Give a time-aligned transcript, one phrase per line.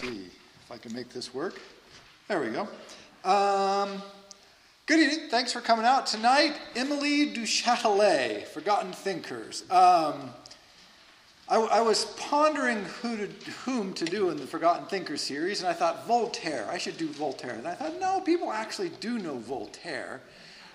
[0.00, 0.30] see
[0.64, 1.60] if I can make this work.
[2.28, 2.62] There we go.
[3.28, 4.00] Um,
[4.86, 5.28] good evening.
[5.28, 6.54] Thanks for coming out tonight.
[6.74, 9.64] Emily du Châtelet, Forgotten Thinkers.
[9.70, 10.30] Um,
[11.48, 15.68] I, I, was pondering who to, whom to do in the Forgotten Thinkers series, and
[15.68, 16.66] I thought Voltaire.
[16.70, 17.54] I should do Voltaire.
[17.54, 20.22] And I thought, no, people actually do know Voltaire.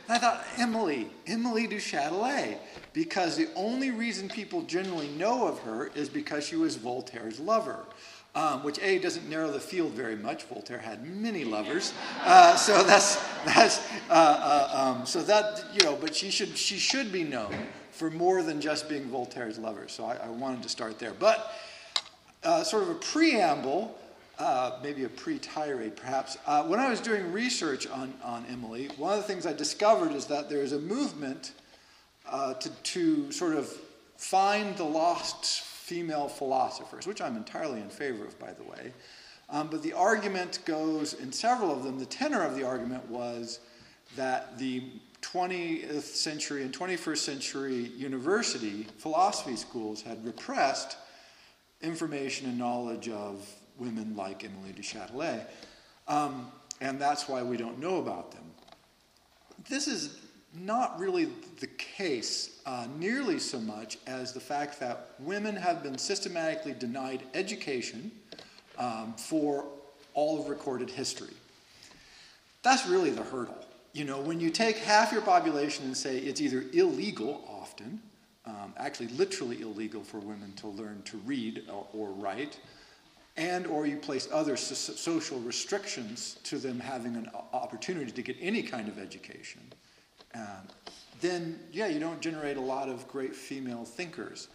[0.08, 2.60] And I thought, Emily, Emily du Châtelet,
[2.94, 7.88] because the only reason people generally know of her is because she was Voltaire's lover
[8.36, 10.44] um, which A doesn't narrow the field very much.
[10.44, 13.16] Voltaire had many lovers, uh, so that's
[13.46, 15.96] that's uh, uh, um, so that you know.
[15.96, 17.56] But she should she should be known
[17.92, 19.88] for more than just being Voltaire's lover.
[19.88, 21.54] So I, I wanted to start there, but
[22.44, 23.98] uh, sort of a preamble.
[24.38, 26.38] Uh, maybe a pre-tirade, perhaps.
[26.46, 30.12] Uh, when I was doing research on, on Emily, one of the things I discovered
[30.12, 31.54] is that there is a movement
[32.30, 33.70] to, to sort of
[34.18, 38.92] find the lost female philosophers, which I'm entirely in favor of, by the way.
[39.52, 43.60] Um, but the argument goes, in several of them, the tenor of the argument was
[44.16, 44.82] that the
[45.22, 50.98] 20th century and 21st century university philosophy schools had repressed
[51.84, 55.46] information and knowledge of women like Emily de Châtelet.
[56.08, 58.44] Um, and that's why we don't know about them.
[59.70, 60.20] This is
[60.60, 65.98] not really the case uh, nearly so much as the fact that women have been
[65.98, 68.12] systematically denied education
[68.78, 69.66] um, for
[70.14, 71.34] all of recorded history.
[72.64, 73.58] That's really the hurdle.
[73.94, 78.02] You know, when you take half your population and say it's either illegal, often,
[78.46, 82.60] um, actually literally illegal for women to learn to read or, or write,
[83.38, 88.38] and or you place other so- social restrictions to them having an opportunity to get
[88.40, 89.62] any kind of education,
[90.36, 90.68] um,
[91.22, 94.50] then yeah, you don't generate a lot of great female thinkers.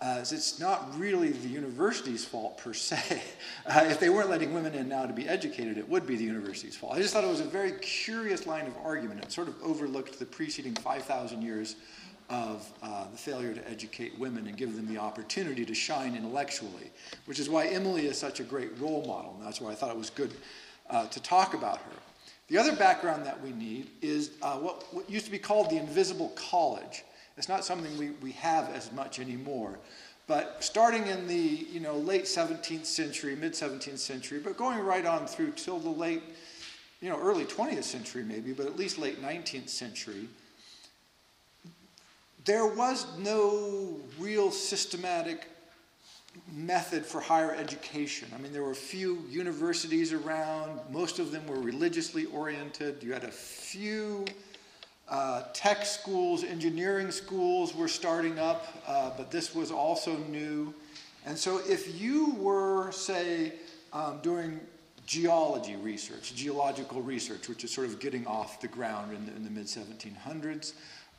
[0.00, 3.22] Uh, it's not really the university's fault per se.
[3.66, 6.24] Uh, if they weren't letting women in now to be educated, it would be the
[6.24, 6.94] university's fault.
[6.94, 9.22] I just thought it was a very curious line of argument.
[9.22, 11.76] It sort of overlooked the preceding 5,000 years
[12.30, 16.90] of uh, the failure to educate women and give them the opportunity to shine intellectually,
[17.26, 19.34] which is why Emily is such a great role model.
[19.36, 20.32] And that's why I thought it was good
[20.88, 21.92] uh, to talk about her.
[22.48, 25.76] The other background that we need is uh, what, what, used to be called the
[25.76, 27.04] invisible college.
[27.36, 29.78] It's not something we, we have as much anymore.
[30.26, 35.04] But starting in the you know, late 17th century, mid 17th century, but going right
[35.04, 36.22] on through till the late,
[37.00, 40.28] you know, early 20th century maybe, but at least late 19th century,
[42.44, 45.48] there was no real systematic
[46.52, 48.28] method for higher education.
[48.34, 53.02] I mean, there were a few universities around, most of them were religiously oriented.
[53.02, 54.24] You had a few
[55.08, 60.74] uh, tech schools, engineering schools were starting up, uh, but this was also new.
[61.24, 63.54] And so, if you were, say,
[63.92, 64.60] um, doing
[65.06, 69.44] geology research, geological research, which is sort of getting off the ground in the, in
[69.44, 70.74] the mid 1700s,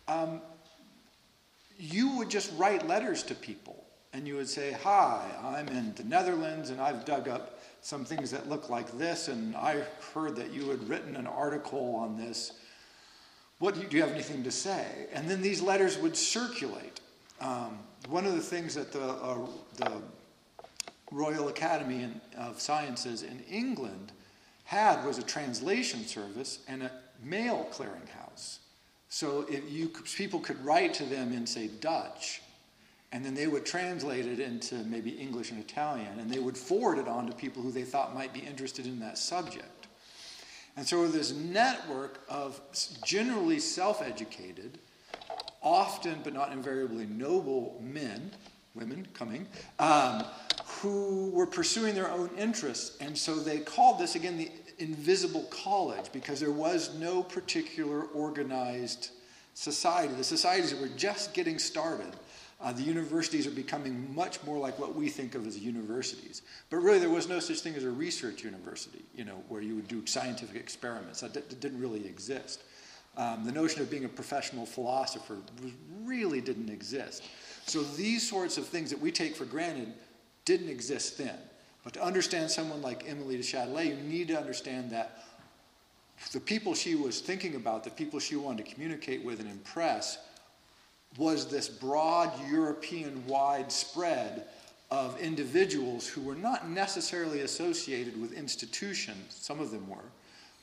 [0.08, 0.42] um,
[1.78, 6.04] you would just write letters to people and you would say, Hi, I'm in the
[6.04, 9.84] Netherlands and I've dug up some things that look like this, and I
[10.14, 12.52] heard that you had written an article on this.
[13.60, 15.08] What do you, do you have anything to say?
[15.14, 17.00] And then these letters would circulate.
[17.40, 19.46] Um, one of the things that the, uh,
[19.78, 20.02] the
[21.12, 24.12] Royal Academy of Sciences in England
[24.66, 26.92] had was a translation service and a
[27.24, 28.60] mail clearinghouse.
[29.10, 32.42] So if you, people could write to them in, say, Dutch,
[33.12, 37.00] and then they would translate it into maybe English and Italian, and they would forward
[37.00, 39.88] it on to people who they thought might be interested in that subject.
[40.78, 42.62] And so this network of
[43.04, 44.78] generally self educated,
[45.62, 48.32] often but not invariably noble men,
[48.76, 49.48] women coming,
[49.80, 50.24] um,
[50.66, 52.96] who were pursuing their own interests.
[53.02, 59.10] And so they called this, again, the invisible college because there was no particular organized
[59.56, 60.14] society.
[60.14, 62.14] The societies were just getting started
[62.62, 66.42] uh, the universities are becoming much more like what we think of as universities.
[66.70, 69.76] But really, there was no such thing as a research university, you know, where you
[69.76, 71.22] would do scientific experiments.
[71.22, 72.64] That, didn't really exist.
[73.16, 75.38] Um, the notion of being a professional philosopher
[76.04, 77.24] really didn't exist.
[77.66, 79.94] So these sorts of things that we take for granted
[80.44, 81.38] didn't exist then.
[81.84, 85.24] But to understand someone like Emily de Châtelet, you need to understand that
[86.34, 90.18] the people she was thinking about, the people she wanted to communicate with and impress,
[91.18, 94.46] was this broad European wide spread
[94.92, 100.12] of individuals who were not necessarily associated with institutions, some of them were,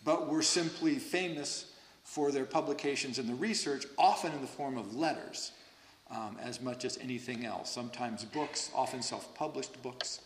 [0.04, 1.72] but were simply famous
[2.04, 5.52] for their publications and the research, often in the form of letters,
[6.10, 7.70] um, as much as anything else.
[7.70, 10.20] Sometimes books, often self published books.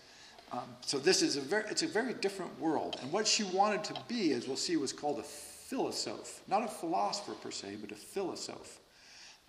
[0.53, 2.99] Um, so this is a very, it's a very different world.
[3.03, 6.43] And what she wanted to be, as we'll see, was called a philosophe.
[6.49, 8.79] Not a philosopher per se, but a philosophe.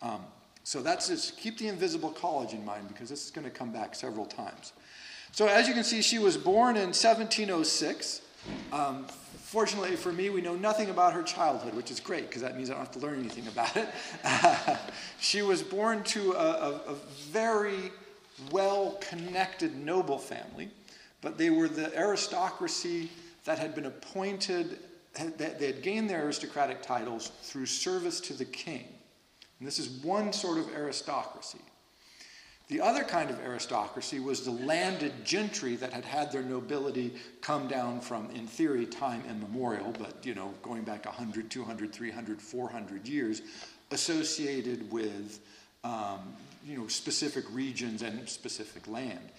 [0.02, 0.22] Um,
[0.64, 3.72] so that's just, keep the invisible college in mind because this is going to come
[3.72, 4.74] back several times.
[5.32, 8.22] So as you can see, she was born in 1706.
[8.72, 12.58] Um, fortunately for me, we know nothing about her childhood, which is great because that
[12.58, 13.90] means I don't have to learn anything about it.
[15.20, 16.96] she was born to a, a, a
[17.30, 17.92] very
[18.52, 20.70] well connected noble family,
[21.22, 23.10] but they were the aristocracy
[23.46, 24.80] that had been appointed,
[25.38, 28.88] they had gained their aristocratic titles through service to the king.
[29.62, 31.62] And this is one sort of aristocracy.
[32.68, 37.68] The other kind of aristocracy was the landed gentry that had had their nobility come
[37.68, 43.08] down from, in theory, time immemorial, but, you know, going back 100, 200, 300, 400
[43.08, 43.44] years,
[43.92, 45.42] associated with,
[45.84, 46.34] um,
[46.66, 49.30] you know, specific regions and specific land.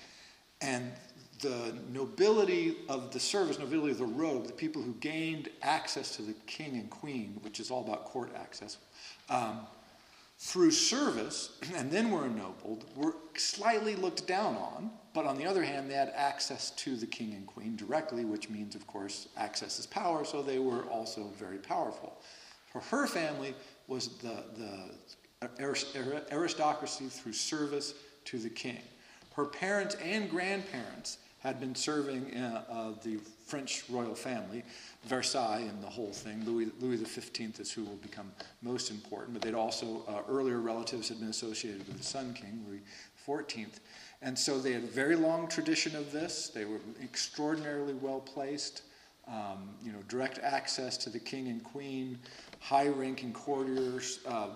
[0.61, 0.93] And
[1.41, 6.23] the nobility of the service, nobility of the robe, the people who gained access to
[6.23, 8.77] the king and queen, which is all about court access,
[9.29, 9.67] um,
[10.43, 15.63] through service and then were ennobled were slightly looked down on, but on the other
[15.63, 19.79] hand, they had access to the king and queen directly, which means, of course, access
[19.79, 22.21] is power, so they were also very powerful.
[22.73, 23.55] For her family
[23.87, 25.51] was the, the
[26.33, 27.95] aristocracy through service
[28.25, 28.81] to the king.
[29.35, 34.63] Her parents and grandparents had been serving uh, the French royal family,
[35.05, 36.45] Versailles and the whole thing.
[36.45, 38.31] Louis, Louis XV is who will become
[38.63, 42.65] most important, but they'd also, uh, earlier relatives had been associated with the Sun King,
[42.69, 42.81] Louis
[43.27, 43.67] XIV.
[44.23, 46.49] And so they had a very long tradition of this.
[46.49, 48.83] They were extraordinarily well placed,
[49.27, 52.21] um, you know, direct access to the king and queen,
[52.61, 54.49] high ranking courtiers, uh,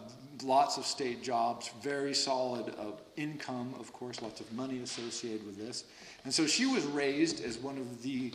[0.43, 5.57] lots of state jobs, very solid uh, income, of course, lots of money associated with
[5.57, 5.85] this.
[6.25, 8.33] And so she was raised as one of the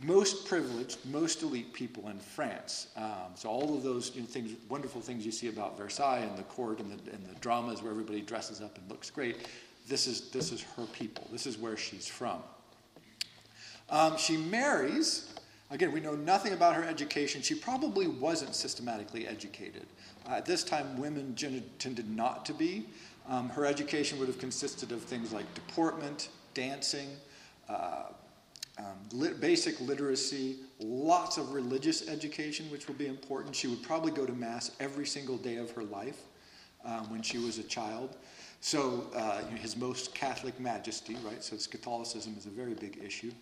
[0.00, 2.88] most privileged, most elite people in France.
[2.96, 6.36] Um, so all of those you know, things, wonderful things you see about Versailles and
[6.36, 9.48] the court and the, and the dramas where everybody dresses up and looks great,
[9.88, 11.26] this is, this is her people.
[11.30, 12.38] This is where she's from.
[13.90, 15.31] Um, she marries.
[15.72, 17.40] Again, we know nothing about her education.
[17.40, 19.86] She probably wasn't systematically educated.
[20.28, 22.86] Uh, at this time, women tended not to be.
[23.26, 27.08] Um, her education would have consisted of things like deportment, dancing,
[27.70, 28.02] uh,
[28.78, 33.56] um, lit- basic literacy, lots of religious education, which will be important.
[33.56, 36.20] She would probably go to Mass every single day of her life
[36.84, 38.16] um, when she was a child.
[38.60, 41.42] So, uh, you know, His Most Catholic Majesty, right?
[41.42, 43.32] So, Catholicism is a very big issue.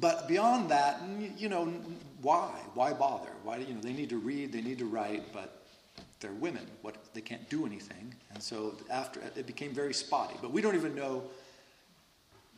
[0.00, 1.00] But beyond that,
[1.36, 1.72] you know,
[2.22, 2.50] why?
[2.74, 3.30] Why bother?
[3.44, 5.66] Why, you know, they need to read, they need to write, but
[6.20, 6.66] they're women.
[6.82, 8.14] What, they can't do anything.
[8.32, 10.36] And so after, it became very spotty.
[10.40, 11.24] But we don't even know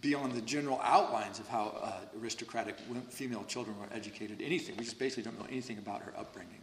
[0.00, 2.76] beyond the general outlines of how uh, aristocratic
[3.08, 4.76] female children were educated, anything.
[4.76, 6.62] We just basically don't know anything about her upbringing.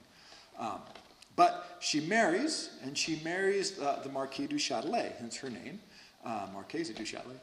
[0.57, 0.79] Um,
[1.35, 5.81] but she marries, and she marries uh, the Marquis du Châtelet, hence her name,
[6.25, 7.39] uh, Marquise du Châtelet.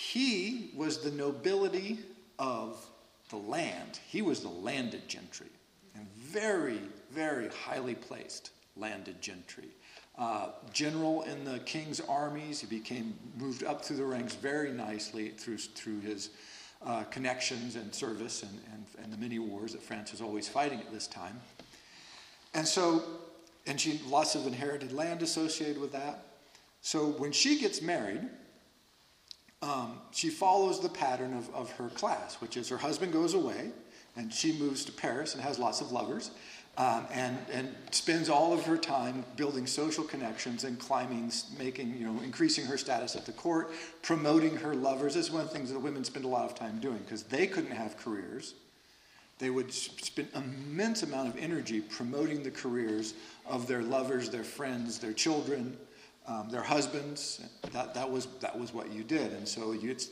[0.00, 1.98] He was the nobility
[2.38, 2.84] of
[3.28, 4.00] the land.
[4.08, 5.50] He was the landed gentry,
[5.94, 6.80] and very,
[7.12, 9.68] very highly placed landed gentry
[10.20, 12.60] uh, general in the king's armies.
[12.60, 16.30] He became moved up through the ranks very nicely through, through his
[16.84, 20.78] uh, connections and service and, and, and the many wars that France was always fighting
[20.78, 21.40] at this time.
[22.52, 23.02] And so,
[23.66, 26.26] and she lots of inherited land associated with that.
[26.82, 28.22] So when she gets married,
[29.62, 33.70] um, she follows the pattern of, of her class, which is her husband goes away
[34.16, 36.30] and she moves to Paris and has lots of lovers
[36.78, 42.06] um, and, and spends all of her time building social connections and climbing, making, you
[42.06, 43.70] know, increasing her status at the court,
[44.02, 45.14] promoting her lovers.
[45.14, 47.24] This is one of the things that women spend a lot of time doing because
[47.24, 48.54] they couldn't have careers.
[49.38, 53.14] They would spend an immense amount of energy promoting the careers
[53.46, 55.76] of their lovers, their friends, their children,
[56.26, 57.40] um, their husbands.
[57.72, 59.32] That, that, was, that was what you did.
[59.32, 60.10] And so you, it's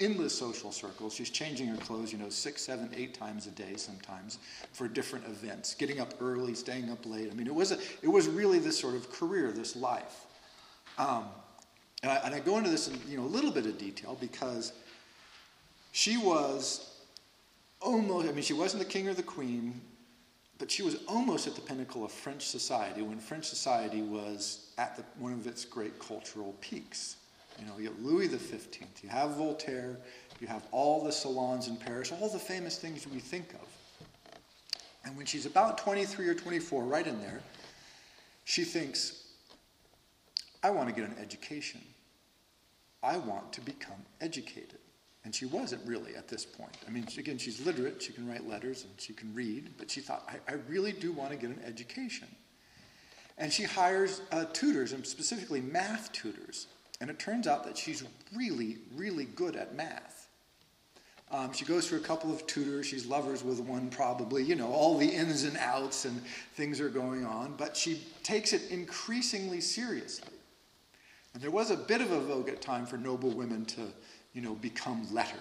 [0.00, 1.14] endless social circles.
[1.14, 4.38] She's changing her clothes, you know, six, seven, eight times a day sometimes
[4.72, 7.30] for different events, getting up early, staying up late.
[7.30, 10.26] I mean, it was, a, it was really this sort of career, this life.
[10.98, 11.24] Um,
[12.02, 14.16] and, I, and I go into this in you know, a little bit of detail
[14.20, 14.72] because
[15.92, 16.94] she was
[17.80, 19.80] almost, I mean, she wasn't the king or the queen,
[20.58, 24.96] but she was almost at the pinnacle of French society when French society was at
[24.96, 27.16] the, one of its great cultural peaks.
[27.58, 29.98] You know, you have Louis XV, you have Voltaire,
[30.40, 33.66] you have all the salons in Paris, all the famous things we think of.
[35.04, 37.40] And when she's about 23 or 24, right in there,
[38.44, 39.24] she thinks,
[40.62, 41.80] I want to get an education.
[43.02, 44.78] I want to become educated.
[45.24, 46.76] And she wasn't really at this point.
[46.86, 50.00] I mean, again, she's literate, she can write letters and she can read, but she
[50.00, 52.28] thought, I, I really do want to get an education.
[53.38, 56.66] And she hires uh, tutors, and specifically math tutors.
[57.00, 58.02] And it turns out that she's
[58.34, 60.28] really, really good at math.
[61.30, 62.86] Um, she goes through a couple of tutors.
[62.86, 64.42] She's lovers with one, probably.
[64.42, 66.20] You know, all the ins and outs and
[66.54, 67.54] things are going on.
[67.56, 70.34] But she takes it increasingly seriously.
[71.34, 73.82] And there was a bit of a vogue at time for noble women to,
[74.32, 75.38] you know, become lettered.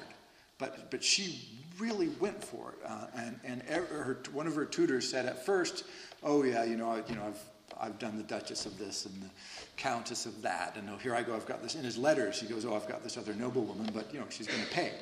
[0.59, 1.47] But, but she
[1.79, 2.79] really went for it.
[2.85, 5.85] Uh, and and her, one of her tutors said at first,
[6.21, 7.41] oh, yeah, you know, I, you know I've
[7.79, 9.29] I've done the Duchess of this and the
[9.75, 11.75] Countess of that, and oh, here I go, I've got this.
[11.75, 14.47] In his letters, he goes, oh, I've got this other noblewoman, but you know, she's
[14.47, 14.93] going to pay.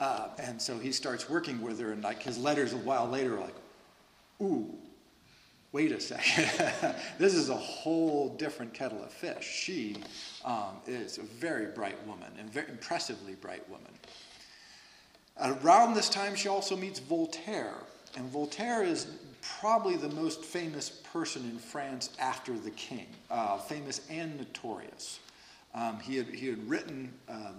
[0.00, 3.36] Uh, and so he starts working with her, and like his letters a while later
[3.36, 3.54] are like,
[4.42, 4.74] ooh,
[5.72, 9.44] wait a second, this is a whole different kettle of fish.
[9.44, 9.96] She
[10.44, 13.92] um, is a very bright woman, and very impressively bright woman.
[15.40, 17.74] Around this time, she also meets Voltaire,
[18.16, 19.06] and Voltaire is
[19.60, 25.20] probably the most famous person in France after the king, uh, famous and notorious.
[25.74, 27.52] Um, he, had, he had written, uh,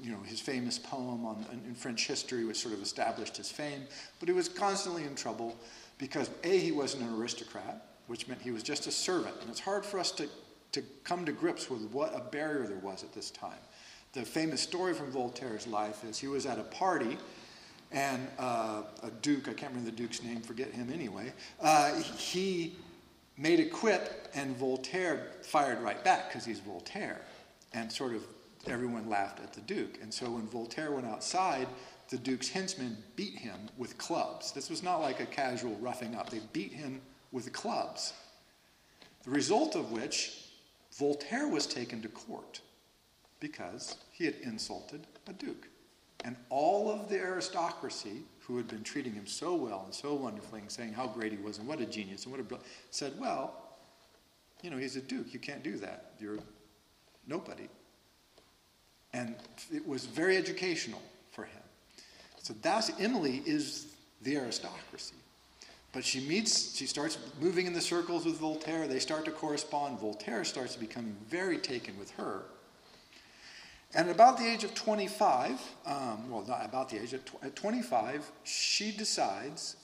[0.00, 3.82] you know, his famous poem on, in French history, which sort of established his fame,
[4.20, 5.56] but he was constantly in trouble
[5.98, 9.34] because A, he wasn't an aristocrat, which meant he was just a servant.
[9.40, 10.28] And it's hard for us to,
[10.72, 13.58] to come to grips with what a barrier there was at this time.
[14.12, 17.18] The famous story from Voltaire's life is he was at a party
[17.92, 22.76] and uh, a duke, I can't remember the duke's name, forget him anyway, uh, he
[23.38, 27.20] made a quip, and Voltaire fired right back because he's Voltaire.
[27.72, 28.22] And sort of
[28.66, 29.98] everyone laughed at the duke.
[30.02, 31.68] And so when Voltaire went outside,
[32.08, 34.52] the duke's henchmen beat him with clubs.
[34.52, 37.00] This was not like a casual roughing up, they beat him
[37.32, 38.12] with clubs.
[39.24, 40.44] The result of which,
[40.98, 42.60] Voltaire was taken to court
[43.40, 45.68] because he had insulted a duke.
[46.24, 50.60] And all of the aristocracy who had been treating him so well and so wonderfully
[50.60, 52.58] and saying how great he was and what a genius and what a
[52.90, 53.54] said, well,
[54.62, 55.32] you know, he's a duke.
[55.32, 56.12] You can't do that.
[56.18, 56.38] You're
[57.26, 57.68] nobody.
[59.12, 59.34] And
[59.72, 61.62] it was very educational for him.
[62.38, 65.16] So that's Emily is the aristocracy.
[65.92, 68.86] But she meets, she starts moving in the circles with Voltaire.
[68.86, 69.98] They start to correspond.
[69.98, 72.42] Voltaire starts becoming very taken with her.
[73.94, 77.56] And about the age of 25, um, well, not about the age, at, tw- at
[77.56, 79.76] 25, she decides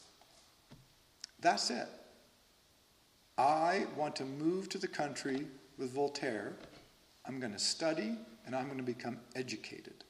[1.40, 1.88] that's it.
[3.36, 5.46] I want to move to the country
[5.78, 6.52] with Voltaire.
[7.26, 8.16] I'm going to study
[8.46, 10.04] and I'm going to become educated.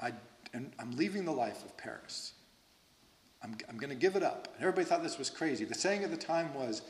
[0.00, 0.12] I,
[0.52, 2.34] and I'm leaving the life of Paris.
[3.42, 4.48] I'm, I'm going to give it up.
[4.54, 5.64] And everybody thought this was crazy.
[5.64, 6.82] The saying at the time was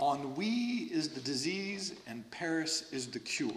[0.00, 3.52] ennui is the disease and Paris is the cure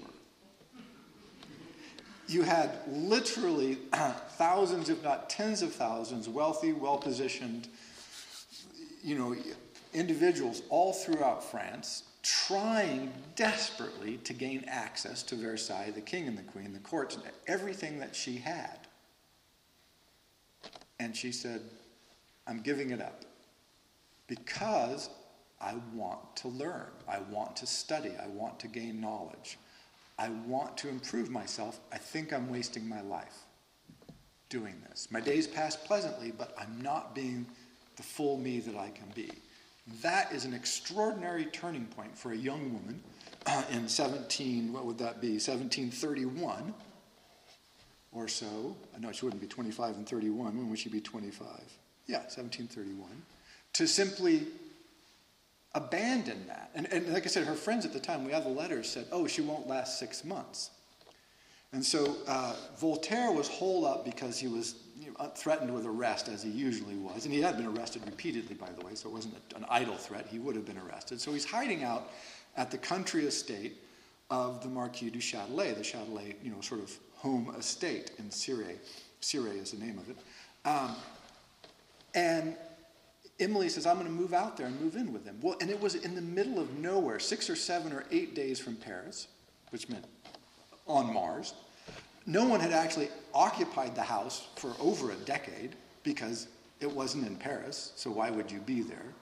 [2.27, 3.75] you had literally
[4.37, 7.67] thousands, if not tens of thousands, wealthy, well positioned,
[9.03, 9.35] you know,
[9.93, 16.43] individuals all throughout France trying desperately to gain access to Versailles, the king and the
[16.43, 18.79] queen, the courts, everything that she had.
[20.99, 21.61] And she said,
[22.47, 23.25] I'm giving it up
[24.27, 25.09] because
[25.61, 29.59] I want to learn, I want to study, I want to gain knowledge.
[30.17, 31.79] I want to improve myself.
[31.91, 33.37] I think I'm wasting my life
[34.49, 35.09] doing this.
[35.11, 37.45] My days pass pleasantly, but I'm not being
[37.97, 39.31] the full me that I can be.
[40.01, 43.03] That is an extraordinary turning point for a young woman
[43.45, 46.73] uh, in 17, what would that be, 1731
[48.11, 48.75] or so.
[48.95, 50.57] I know she wouldn't be 25 and 31.
[50.57, 51.47] When would she be 25?
[52.07, 53.09] Yeah, 1731.
[53.73, 54.47] To simply
[55.75, 56.71] abandon that.
[56.73, 59.05] And, and like I said, her friends at the time, we have the letters, said,
[59.11, 60.71] oh, she won't last six months.
[61.73, 66.29] And so uh, Voltaire was holed up because he was you know, threatened with arrest,
[66.29, 67.25] as he usually was.
[67.25, 70.25] And he had been arrested repeatedly, by the way, so it wasn't an idle threat.
[70.25, 71.19] He would have been arrested.
[71.19, 72.11] So he's hiding out
[72.55, 73.77] at the country estate
[74.29, 78.77] of the Marquis du Châtelet, the Châtelet, you know, sort of home estate in Cirey.
[79.19, 80.17] Cirey is the name of it.
[80.63, 80.95] Um,
[82.15, 82.55] and
[83.39, 85.37] Emily says, I'm going to move out there and move in with them.
[85.41, 88.59] Well, and it was in the middle of nowhere, six or seven or eight days
[88.59, 89.27] from Paris,
[89.71, 90.05] which meant
[90.87, 91.53] on Mars.
[92.25, 96.47] No one had actually occupied the house for over a decade because
[96.79, 99.13] it wasn't in Paris, so why would you be there?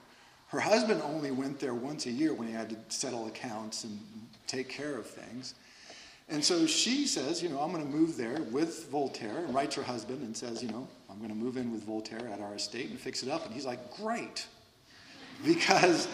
[0.48, 3.98] Her husband only went there once a year when he had to settle accounts and
[4.46, 5.54] take care of things.
[6.28, 9.74] And so she says, you know, I'm going to move there with Voltaire and writes
[9.74, 12.54] her husband and says, you know, I'm going to move in with Voltaire at our
[12.54, 13.46] estate and fix it up.
[13.46, 14.46] And he's like, great.
[15.44, 16.08] Because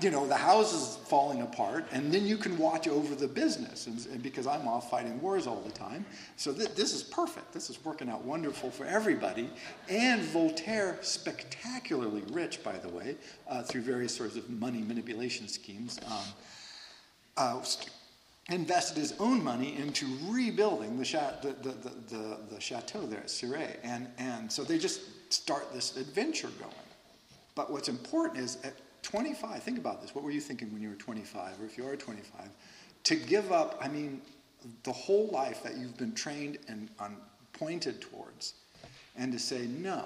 [0.00, 3.86] you know, the house is falling apart, and then you can watch over the business.
[3.86, 6.04] And, and because I'm off fighting wars all the time,
[6.36, 7.52] so th- this is perfect.
[7.52, 9.50] This is working out wonderful for everybody.
[9.88, 13.16] And Voltaire, spectacularly rich, by the way,
[13.48, 16.24] uh, through various sorts of money manipulation schemes, um,
[17.36, 17.62] uh,
[18.50, 21.04] invested his own money into rebuilding the,
[21.42, 23.76] the, the, the, the, chateau there at Cirey.
[23.84, 26.72] And, and so they just start this adventure going.
[27.54, 30.14] But what's important is at 25, think about this.
[30.14, 32.48] What were you thinking when you were 25, or if you are 25?
[33.04, 34.20] To give up, I mean,
[34.84, 37.16] the whole life that you've been trained and um,
[37.52, 38.54] pointed towards,
[39.16, 40.04] and to say, no,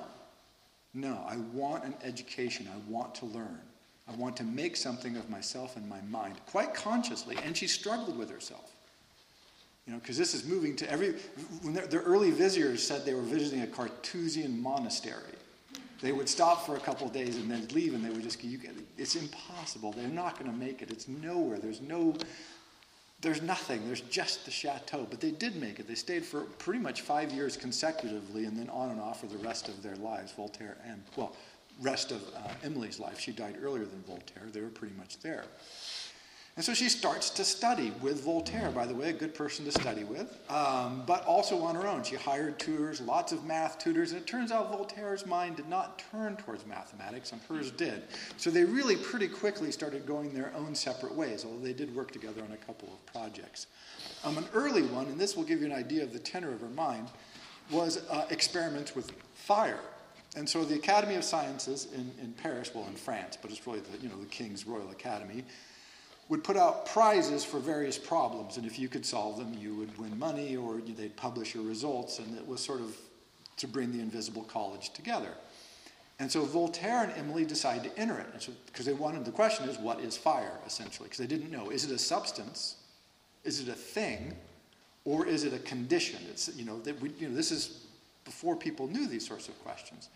[0.94, 2.66] no, I want an education.
[2.72, 3.60] I want to learn.
[4.08, 7.36] I want to make something of myself and my mind, quite consciously.
[7.44, 8.72] And she struggled with herself.
[9.86, 11.12] You know, because this is moving to every.
[11.62, 15.22] When the early visitors said they were visiting a Carthusian monastery,
[16.00, 18.58] they would stop for a couple days and then leave, and they would just you
[18.98, 19.92] it's impossible.
[19.92, 20.90] They're not going to make it.
[20.90, 21.58] It's nowhere.
[21.58, 22.16] There's no,
[23.20, 23.86] there's nothing.
[23.86, 25.06] There's just the chateau.
[25.08, 25.86] But they did make it.
[25.86, 29.38] They stayed for pretty much five years consecutively, and then on and off for the
[29.38, 30.32] rest of their lives.
[30.32, 31.36] Voltaire and well,
[31.80, 33.20] rest of uh, Emily's life.
[33.20, 34.44] She died earlier than Voltaire.
[34.52, 35.44] They were pretty much there.
[36.56, 39.70] And so she starts to study with Voltaire, by the way, a good person to
[39.70, 42.02] study with, um, but also on her own.
[42.02, 46.02] She hired tutors, lots of math tutors, and it turns out Voltaire's mind did not
[46.10, 48.04] turn towards mathematics, and hers did.
[48.38, 52.10] So they really pretty quickly started going their own separate ways, although they did work
[52.10, 53.66] together on a couple of projects.
[54.24, 56.62] Um, an early one, and this will give you an idea of the tenor of
[56.62, 57.08] her mind,
[57.70, 59.80] was uh, experiments with fire.
[60.36, 63.80] And so the Academy of Sciences in, in Paris, well, in France, but it's really
[63.80, 65.44] the, you know, the King's Royal Academy,
[66.28, 69.96] would put out prizes for various problems, and if you could solve them, you would
[69.96, 72.96] win money, or they'd publish your results, and it was sort of
[73.56, 75.30] to bring the invisible college together.
[76.18, 78.26] And so Voltaire and Emily decided to enter it,
[78.66, 81.06] because so, they wanted the question is, what is fire, essentially?
[81.06, 82.76] Because they didn't know, is it a substance,
[83.44, 84.34] is it a thing,
[85.04, 86.20] or is it a condition?
[86.28, 87.85] It's you know, we, you know this is
[88.26, 90.10] before people knew these sorts of questions,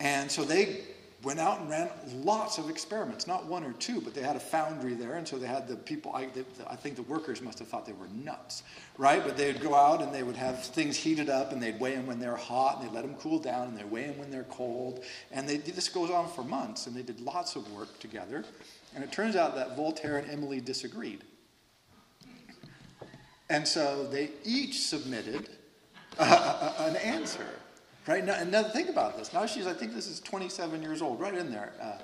[0.00, 0.80] and so they
[1.22, 1.88] went out and ran
[2.22, 5.38] lots of experiments, not one or two, but they had a foundry there, and so
[5.38, 6.12] they had the people.
[6.14, 8.62] I, they, I, think the workers must have thought they were nuts,
[8.98, 9.22] right?
[9.24, 11.96] But they would go out and they would have things heated up, and they'd weigh
[11.96, 14.30] them when they're hot, and they'd let them cool down, and they'd weigh them when
[14.30, 17.98] they're cold, and they, this goes on for months, and they did lots of work
[17.98, 18.44] together.
[18.94, 21.24] And it turns out that Voltaire and Emily disagreed.
[23.48, 25.48] And so they each submitted
[26.18, 27.46] uh, an answer.
[28.06, 29.32] Right now, and now think about this.
[29.32, 31.72] Now she's, I think this is 27 years old, right in there.
[31.80, 31.98] Uh,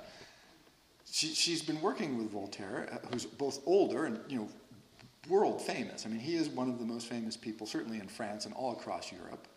[1.09, 4.49] she, she's been working with Voltaire, uh, who's both older and you know,
[5.29, 6.05] world famous.
[6.05, 8.73] I mean, he is one of the most famous people, certainly in France and all
[8.73, 9.47] across Europe.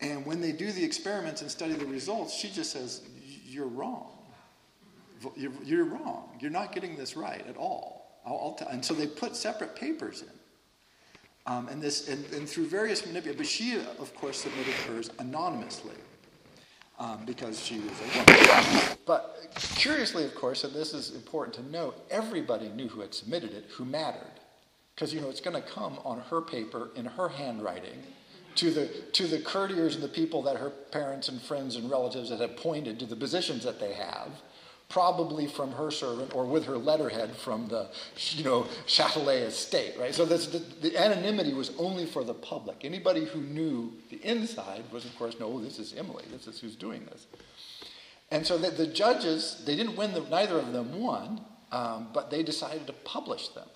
[0.00, 3.02] And when they do the experiments and study the results, she just says,
[3.46, 4.10] "You're wrong.
[5.36, 6.36] You're, you're wrong.
[6.40, 8.68] You're not getting this right at all." I'll, I'll.
[8.68, 10.28] And so they put separate papers in.
[11.46, 15.92] Um, and, this, and, and, through various manipulations, but she, of course, submitted hers anonymously
[16.98, 18.98] um, because she was a woman.
[19.04, 23.52] But curiously, of course, and this is important to note, everybody knew who had submitted
[23.52, 24.40] it who mattered.
[24.94, 28.02] Because, you know, it's going to come on her paper in her handwriting
[28.54, 32.30] to the, to the courtiers and the people that her parents and friends and relatives
[32.30, 34.30] had appointed to the positions that they have
[34.94, 37.88] probably from her servant or with her letterhead from the,
[38.30, 40.14] you know, Châtelet estate, right?
[40.14, 42.84] So this, the, the, anonymity was only for the public.
[42.84, 46.22] Anybody who knew the inside was, of course, no, this is Emily.
[46.30, 47.26] This is who's doing this.
[48.30, 51.40] And so the, the judges, they didn't win, the, neither of them won,
[51.72, 53.66] um, but they decided to publish them,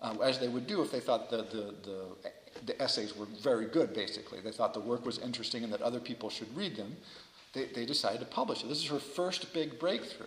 [0.00, 2.30] uh, as they would do if they thought the, the, the,
[2.66, 4.38] the essays were very good, basically.
[4.38, 6.96] They thought the work was interesting and that other people should read them.
[7.54, 8.68] They, they decided to publish it.
[8.68, 10.26] This is her first big breakthrough.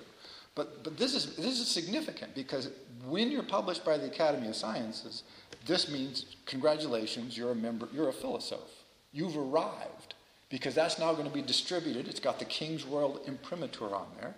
[0.56, 2.70] But, but this, is, this is significant because
[3.08, 5.24] when you're published by the Academy of Sciences,
[5.66, 8.84] this means congratulations, you're a member, you're a philosophe.
[9.12, 10.14] You've arrived
[10.50, 12.08] because that's now going to be distributed.
[12.08, 14.36] It's got the King's Royal Imprimatur on there.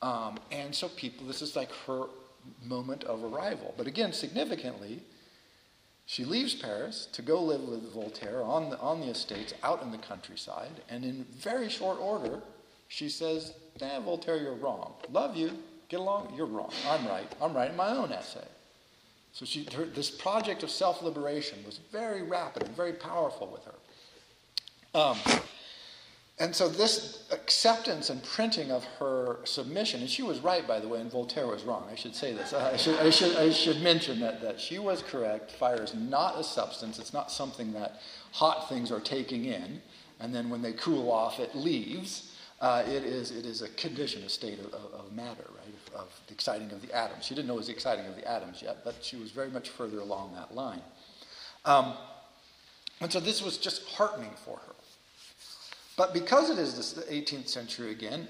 [0.00, 2.04] Um, and so people, this is like her
[2.62, 3.74] moment of arrival.
[3.76, 5.00] But again, significantly,
[6.06, 9.90] she leaves Paris to go live with Voltaire on the, on the estates out in
[9.90, 12.40] the countryside, and in very short order,
[12.88, 14.94] she says, Nah, Voltaire, you're wrong.
[15.12, 15.50] Love you.
[15.88, 16.32] Get along.
[16.36, 16.70] You're wrong.
[16.88, 17.30] I'm right.
[17.40, 18.46] I'm in my own essay.
[19.32, 23.64] So she, her, this project of self liberation was very rapid and very powerful with
[23.64, 23.74] her.
[24.98, 25.18] Um,
[26.38, 30.88] and so this acceptance and printing of her submission, and she was right, by the
[30.88, 31.86] way, and Voltaire was wrong.
[31.90, 32.52] I should say this.
[32.52, 35.52] I should, I should, I should mention that, that she was correct.
[35.52, 36.98] Fire is not a substance.
[36.98, 38.00] It's not something that
[38.32, 39.80] hot things are taking in,
[40.18, 42.33] and then when they cool off, it leaves.
[42.60, 46.20] Uh, it, is, it is a condition, a state of, of, matter, right, of, of,
[46.28, 47.24] the exciting of the atoms.
[47.24, 49.50] She didn't know it was the exciting of the atoms yet, but she was very
[49.50, 50.80] much further along that line.
[51.64, 51.94] Um,
[53.00, 54.74] and so this was just heartening for her.
[55.96, 58.28] But because it is the 18th century again,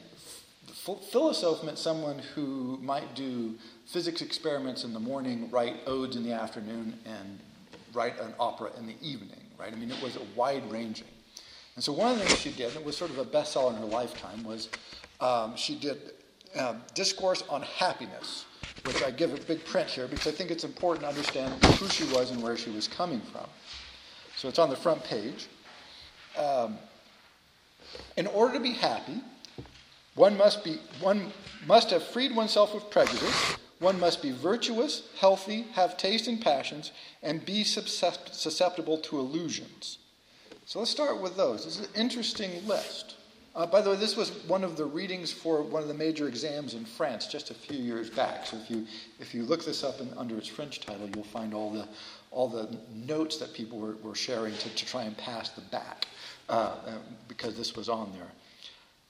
[0.73, 3.55] philosophe meant someone who might do
[3.87, 7.39] physics experiments in the morning, write odes in the afternoon, and
[7.93, 9.73] write an opera in the evening, right?
[9.73, 11.07] I mean, it was a wide ranging.
[11.75, 13.71] And so one of the things she did, and it was sort of a bestseller
[13.71, 14.69] in her lifetime, was
[15.21, 15.99] um, she did
[16.57, 18.45] uh, Discourse on Happiness,
[18.85, 21.89] which I give a big print here because I think it's important to understand who
[21.89, 23.47] she was and where she was coming from.
[24.37, 25.49] So it's on the front page.
[26.37, 26.79] Um,
[28.17, 29.21] in order to be happy,
[30.15, 31.33] one must, be, one
[31.67, 33.57] must have freed oneself of prejudice.
[33.81, 39.99] One must be virtuous, healthy, have taste and passions, and be susceptible to illusions.
[40.67, 41.65] So let's start with those.
[41.65, 43.17] This is an interesting list.
[43.55, 46.27] Uh, by the way, this was one of the readings for one of the major
[46.27, 48.47] exams in France just a few years bac.
[48.47, 48.87] So if you
[49.21, 51.87] if you look this up in, under its French title, you'll find all the
[52.33, 56.07] all the notes that people were, were sharing to, to try and pass the back
[56.49, 56.93] uh, uh,
[57.29, 58.33] because this was on there.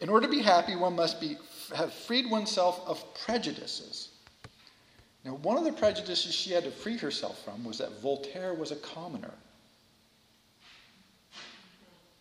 [0.01, 1.39] In order to be happy, one must be,
[1.75, 4.11] have freed oneself of prejudices.
[5.25, 8.71] Now, one of the prejudices she had to free herself from was that Voltaire was
[8.71, 9.33] a commoner.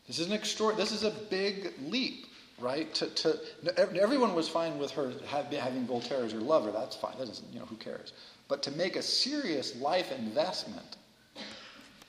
[0.08, 2.26] This is an extra, This is a big leap,
[2.60, 2.94] right?
[2.96, 3.40] To, to
[3.78, 6.72] everyone was fine with her having Voltaire as her lover.
[6.72, 7.14] That's fine.
[7.18, 8.14] That doesn't, you know, who cares?
[8.48, 10.98] But to make a serious life investment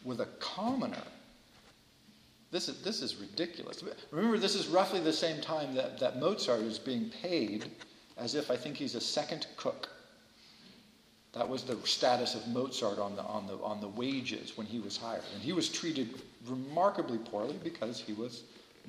[0.05, 1.03] with a commoner,
[2.51, 3.83] this is, this is ridiculous.
[4.11, 7.71] Remember, this is roughly the same time that, that Mozart is being paid
[8.17, 9.89] as if I think he's a second cook.
[11.33, 14.79] That was the status of Mozart on the, on, the, on the wages when he
[14.79, 15.25] was hired.
[15.35, 18.45] And he was treated remarkably poorly because he was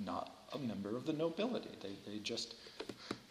[0.06, 1.70] not a member of the nobility.
[1.82, 2.56] They, they just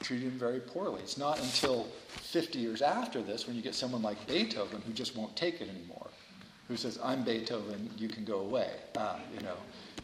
[0.01, 1.01] treated him very poorly.
[1.01, 5.17] It's not until 50 years after this when you get someone like Beethoven who just
[5.17, 6.07] won't take it anymore,
[6.69, 8.71] who says, I'm Beethoven, you can go away.
[8.97, 9.57] Uh, you know,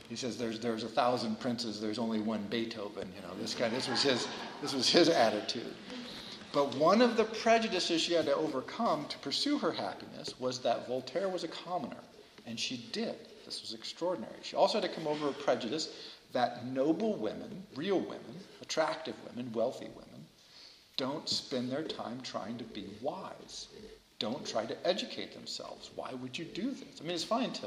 [0.09, 3.09] he says there's, there's a thousand princes, there's only one Beethoven.
[3.14, 4.26] You know, this guy, this was his,
[4.62, 5.74] this was his attitude.
[6.52, 10.88] But one of the prejudices she had to overcome to pursue her happiness was that
[10.88, 12.02] Voltaire was a commoner,
[12.46, 13.14] and she did.
[13.50, 14.36] This was extraordinary.
[14.42, 15.88] She also had to come over a prejudice
[16.32, 20.24] that noble women, real women, attractive women, wealthy women,
[20.96, 23.66] don't spend their time trying to be wise.
[24.20, 25.90] Don't try to educate themselves.
[25.96, 27.00] Why would you do this?
[27.00, 27.66] I mean, it's fine to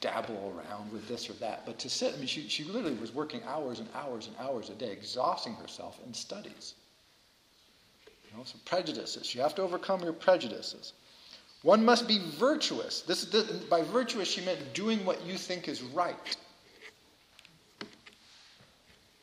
[0.00, 1.64] dabble around with this or that.
[1.64, 4.68] But to sit, I mean, she, she literally was working hours and hours and hours
[4.68, 6.74] a day, exhausting herself in studies.
[8.24, 9.32] You know, so prejudices.
[9.32, 10.92] You have to overcome your prejudices.
[11.62, 13.02] One must be virtuous.
[13.02, 16.36] This, this, by virtuous, she meant doing what you think is right.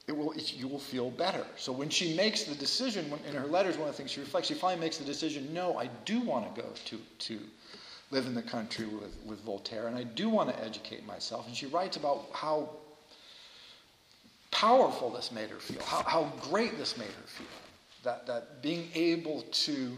[0.08, 1.46] It will, it, you will feel better.
[1.58, 4.20] So when she makes the decision, when, in her letters, one of the things she
[4.20, 7.40] reflects, she finally makes the decision no, I do want to go to, to
[8.12, 11.46] live in the country with, with Voltaire, and I do want to educate myself.
[11.48, 12.70] And she writes about how
[14.52, 17.48] powerful this made her feel, how, how great this made her feel.
[18.04, 19.92] That, that being able to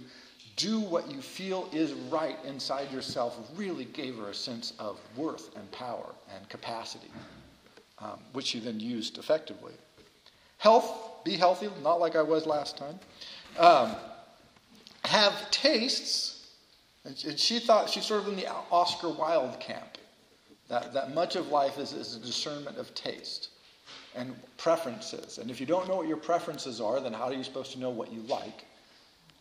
[0.60, 5.56] do what you feel is right inside yourself really gave her a sense of worth
[5.56, 7.12] and power and capacity,
[8.00, 9.74] um, which she then used effectively.
[10.58, 13.00] Health, be healthy, not like I was last time.
[13.58, 13.95] Um,
[15.06, 16.39] have tastes
[17.06, 19.98] and she thought she's sort of in the Oscar Wilde camp,
[20.67, 23.50] that, that much of life is, is a discernment of taste
[24.15, 25.38] and preferences.
[25.38, 27.80] And if you don't know what your preferences are, then how are you supposed to
[27.80, 28.65] know what you like?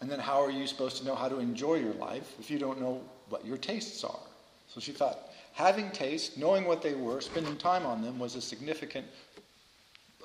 [0.00, 2.58] And then how are you supposed to know how to enjoy your life if you
[2.58, 4.20] don't know what your tastes are?
[4.68, 5.18] So she thought
[5.54, 9.06] having taste, knowing what they were, spending time on them was a significant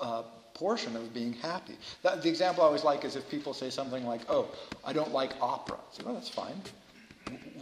[0.00, 0.22] uh,
[0.54, 1.74] portion of being happy.
[2.02, 4.48] That, the example I always like is if people say something like, oh,
[4.84, 5.76] I don't like opera.
[5.76, 6.60] I say, well, that's fine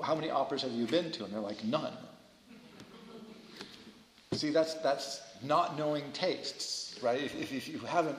[0.03, 1.25] how many operas have you been to?
[1.25, 1.93] And they're like, none.
[4.33, 7.21] See, that's, that's not knowing tastes, right?
[7.21, 8.19] If, if, if you haven't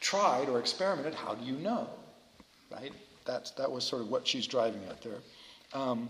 [0.00, 1.88] tried or experimented, how do you know,
[2.70, 2.92] right?
[3.24, 5.18] That's, that was sort of what she's driving at there.
[5.74, 6.08] Um,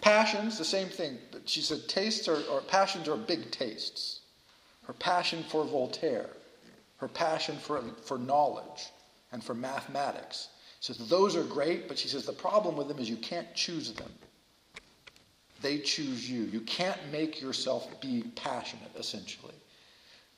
[0.00, 1.18] passions, the same thing.
[1.46, 4.20] She said tastes are, or passions are big tastes.
[4.84, 6.30] Her passion for Voltaire,
[6.98, 8.90] her passion for, for knowledge
[9.32, 10.48] and for mathematics,
[10.80, 13.52] She says those are great, but she says the problem with them is you can't
[13.54, 14.10] choose them.
[15.62, 16.42] They choose you.
[16.44, 19.54] You can't make yourself be passionate, essentially.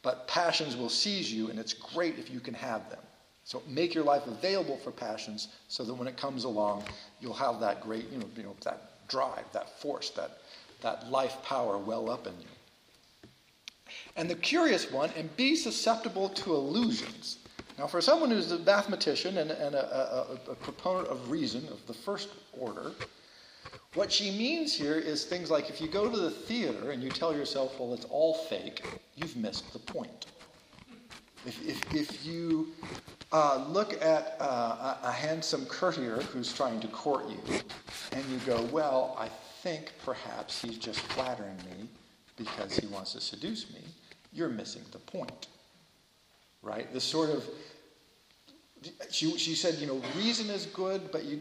[0.02, 3.01] But passions will seize you, and it's great if you can have them.
[3.44, 6.84] So make your life available for passions so that when it comes along,
[7.20, 10.38] you'll have that great, you know, you know that drive, that force, that,
[10.80, 12.46] that life power well up in you.
[14.16, 17.38] And the curious one, and be susceptible to illusions.
[17.78, 21.84] Now, for someone who's a mathematician and, and a, a, a proponent of reason of
[21.86, 22.28] the first
[22.58, 22.92] order,
[23.94, 27.10] what she means here is things like if you go to the theater and you
[27.10, 28.84] tell yourself, well, it's all fake,
[29.16, 30.26] you've missed the point.
[31.44, 32.68] If, if, if you
[33.32, 37.60] uh, look at uh, a handsome courtier who's trying to court you
[38.12, 39.28] and you go, well, I
[39.62, 41.88] think perhaps he's just flattering me
[42.36, 43.80] because he wants to seduce me,
[44.32, 45.48] you're missing the point.
[46.62, 46.92] Right?
[46.92, 47.44] The sort of
[49.10, 51.40] she, she said, you know, reason is good, but you,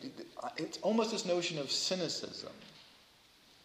[0.58, 2.52] it's almost this notion of cynicism,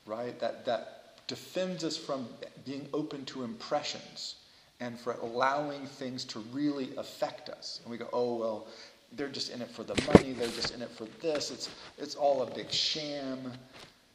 [0.07, 0.39] right?
[0.41, 2.27] That, that defends us from
[2.65, 4.37] being open to impressions
[4.81, 7.81] and for allowing things to really affect us.
[7.83, 8.67] And we go, oh, well,
[9.13, 12.15] they're just in it for the money, they're just in it for this, it's, it's
[12.15, 13.53] all a big sham.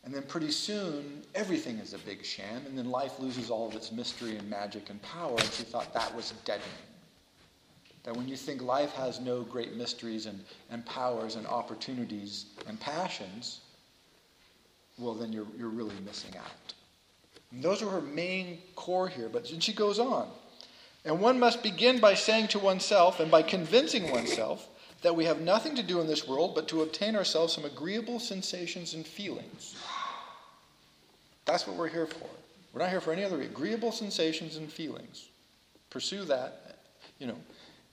[0.03, 3.75] And then pretty soon, everything is a big sham, and then life loses all of
[3.75, 6.69] its mystery and magic and power, and she thought that was deadening.
[8.03, 12.79] That when you think life has no great mysteries and, and powers and opportunities and
[12.79, 13.61] passions,
[14.97, 16.73] well, then you're, you're really missing out.
[17.51, 19.29] And those are her main core here.
[19.29, 20.29] But then she goes on.
[21.03, 24.67] And one must begin by saying to oneself and by convincing oneself
[25.01, 28.19] that we have nothing to do in this world but to obtain ourselves some agreeable
[28.19, 29.75] sensations and feelings.
[31.45, 32.29] That's what we're here for.
[32.71, 35.27] We're not here for any other agreeable sensations and feelings.
[35.89, 36.77] Pursue that,
[37.17, 37.35] you know,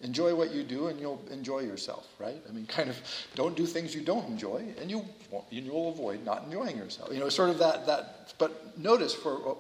[0.03, 2.41] enjoy what you do and you'll enjoy yourself, right?
[2.49, 3.01] I mean, kind of
[3.35, 5.05] don't do things you don't enjoy and you
[5.51, 7.13] you'll avoid not enjoying yourself.
[7.13, 8.35] You know, sort of that that.
[8.39, 9.57] But notice for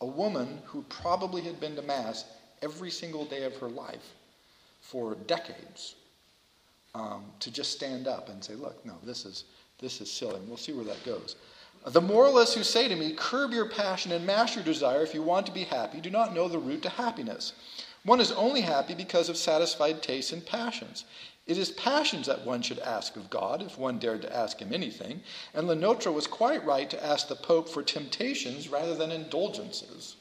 [0.00, 2.24] a, a woman who probably had been to mass
[2.64, 4.14] every single day of her life
[4.80, 5.94] for decades,
[6.94, 9.44] um, to just stand up and say, "Look, no, this is
[9.78, 11.36] this is silly." And we'll see where that goes.
[11.86, 15.22] The moralists who say to me, "Curb your passion and master your desire if you
[15.22, 17.52] want to be happy," do not know the route to happiness.
[18.04, 21.04] One is only happy because of satisfied tastes and passions.
[21.46, 24.72] It is passions that one should ask of God, if one dared to ask him
[24.72, 25.22] anything,
[25.52, 30.16] and Le Nôtre was quite right to ask the Pope for temptations rather than indulgences.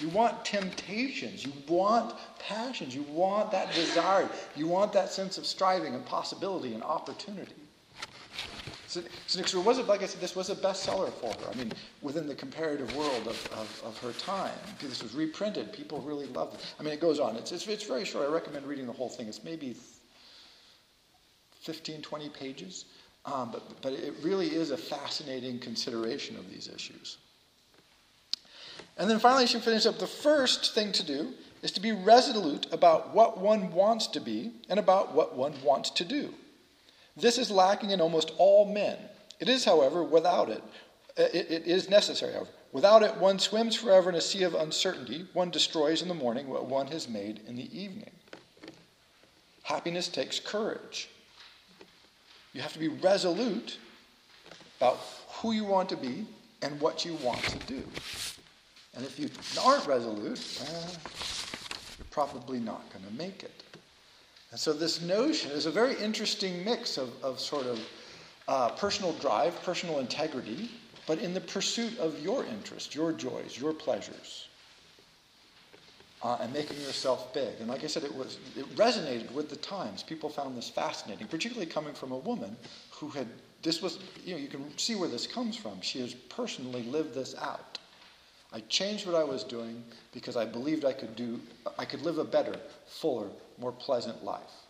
[0.00, 5.44] You want temptations, you want passions, you want that desire, you want that sense of
[5.44, 7.54] striving and possibility and opportunity.
[8.90, 11.52] So, so was it, like I said, this was a bestseller for her.
[11.52, 14.50] I mean, within the comparative world of, of, of, her time.
[14.80, 15.72] This was reprinted.
[15.72, 16.74] People really loved it.
[16.80, 17.36] I mean, it goes on.
[17.36, 18.28] It's, it's, it's very short.
[18.28, 19.28] I recommend reading the whole thing.
[19.28, 19.76] It's maybe
[21.60, 22.86] 15, 20 pages.
[23.26, 27.18] Um, but, but it really is a fascinating consideration of these issues.
[28.96, 32.66] And then finally, she finished up the first thing to do is to be resolute
[32.72, 36.34] about what one wants to be and about what one wants to do.
[37.16, 38.96] This is lacking in almost all men.
[39.40, 40.62] It is, however, without it,
[41.18, 42.50] uh, it, it is necessary, however.
[42.72, 45.26] Without it, one swims forever in a sea of uncertainty.
[45.32, 48.10] One destroys in the morning what one has made in the evening.
[49.62, 51.08] Happiness takes courage.
[52.52, 53.78] You have to be resolute
[54.78, 56.26] about who you want to be
[56.62, 57.82] and what you want to do.
[58.96, 59.30] And if you
[59.62, 60.90] aren't resolute, well,
[61.98, 63.62] you're probably not going to make it.
[64.50, 67.80] And so this notion is a very interesting mix of, of sort of
[68.48, 70.70] uh, personal drive, personal integrity,
[71.06, 74.48] but in the pursuit of your interests, your joys, your pleasures,
[76.22, 77.60] uh, and making yourself big.
[77.60, 80.02] And like I said, it was it resonated with the times.
[80.02, 82.56] People found this fascinating, particularly coming from a woman
[82.90, 83.28] who had
[83.62, 85.80] this was you know you can see where this comes from.
[85.80, 87.69] She has personally lived this out.
[88.52, 91.40] I changed what I was doing because I believed I could do
[91.78, 94.66] I could live a better, fuller, more pleasant life.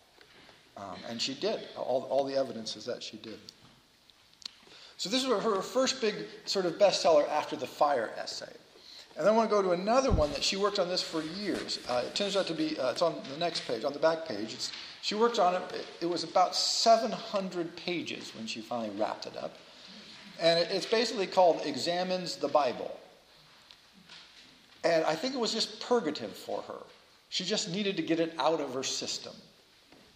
[0.76, 1.60] Um, and she did.
[1.76, 3.38] All, all the evidence is that she did.
[4.96, 6.14] So this was her first big
[6.44, 8.52] sort of bestseller after the fire essay.
[9.16, 11.22] And then I want to go to another one that she worked on this for
[11.22, 11.78] years.
[11.88, 14.26] Uh, it turns out to be, uh, it's on the next page, on the back
[14.26, 14.52] page.
[14.52, 14.70] It's,
[15.02, 19.36] she worked on it, it, it was about 700 pages when she finally wrapped it
[19.36, 19.56] up.
[20.38, 22.99] And it, it's basically called Examines the Bible.
[24.84, 26.78] And I think it was just purgative for her.
[27.28, 29.32] She just needed to get it out of her system.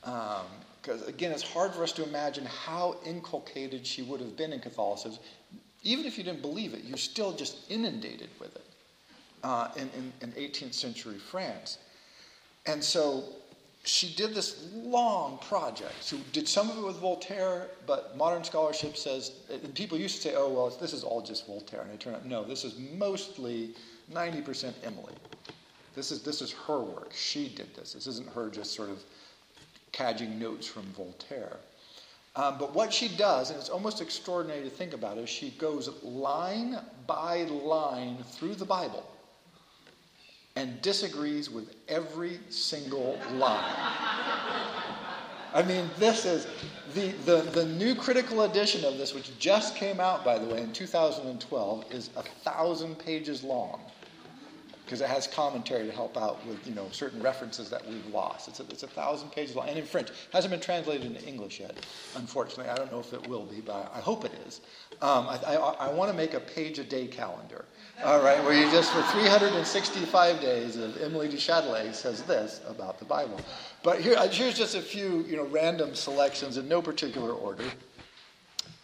[0.00, 4.52] Because, um, again, it's hard for us to imagine how inculcated she would have been
[4.52, 5.22] in Catholicism.
[5.82, 8.64] Even if you didn't believe it, you're still just inundated with it
[9.42, 11.78] uh, in, in, in 18th century France.
[12.66, 13.24] And so
[13.84, 15.92] she did this long project.
[16.02, 20.22] She did some of it with Voltaire, but modern scholarship says, and people used to
[20.22, 21.82] say, oh, well, this is all just Voltaire.
[21.82, 23.74] And it turned out, no, this is mostly
[24.12, 25.14] 90% Emily.
[25.94, 27.12] This is, this is her work.
[27.14, 27.92] She did this.
[27.92, 29.02] This isn't her just sort of
[29.92, 31.56] cadging notes from Voltaire.
[32.36, 35.88] Um, but what she does, and it's almost extraordinary to think about, is she goes
[36.02, 39.08] line by line through the Bible.
[40.56, 43.74] And disagrees with every single line.
[45.52, 46.48] I mean, this is
[46.94, 50.60] the, the, the new critical edition of this, which just came out, by the way,
[50.60, 53.80] in 2012, is a thousand pages long
[54.84, 58.48] because it has commentary to help out with you know certain references that we've lost.
[58.48, 60.10] It's a, it's a thousand pages long and in French.
[60.10, 61.76] It hasn't been translated into English yet,
[62.16, 62.70] unfortunately.
[62.70, 64.60] I don't know if it will be, but I, hope it is.
[65.00, 67.64] Um, I, I, I want to make a page a day calendar.
[68.04, 72.98] All right, where you just for 365 days of Emily du Châtelet says this about
[72.98, 73.40] the Bible.
[73.82, 77.64] But here, here's just a few you know random selections in no particular order.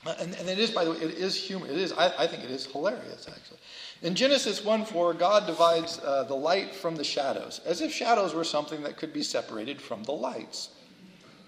[0.06, 1.66] And, and it is, by the way, it is humor.
[1.66, 1.92] It is.
[1.92, 3.58] I, I think it is hilarious, actually.
[4.02, 8.34] In Genesis 1 4, God divides uh, the light from the shadows, as if shadows
[8.34, 10.70] were something that could be separated from the lights.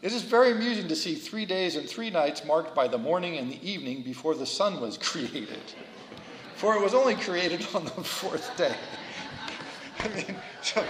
[0.02, 3.38] It is very amusing to see three days and three nights marked by the morning
[3.38, 5.62] and the evening before the sun was created.
[6.56, 8.74] For it was only created on the fourth day.
[10.00, 10.84] I mean, so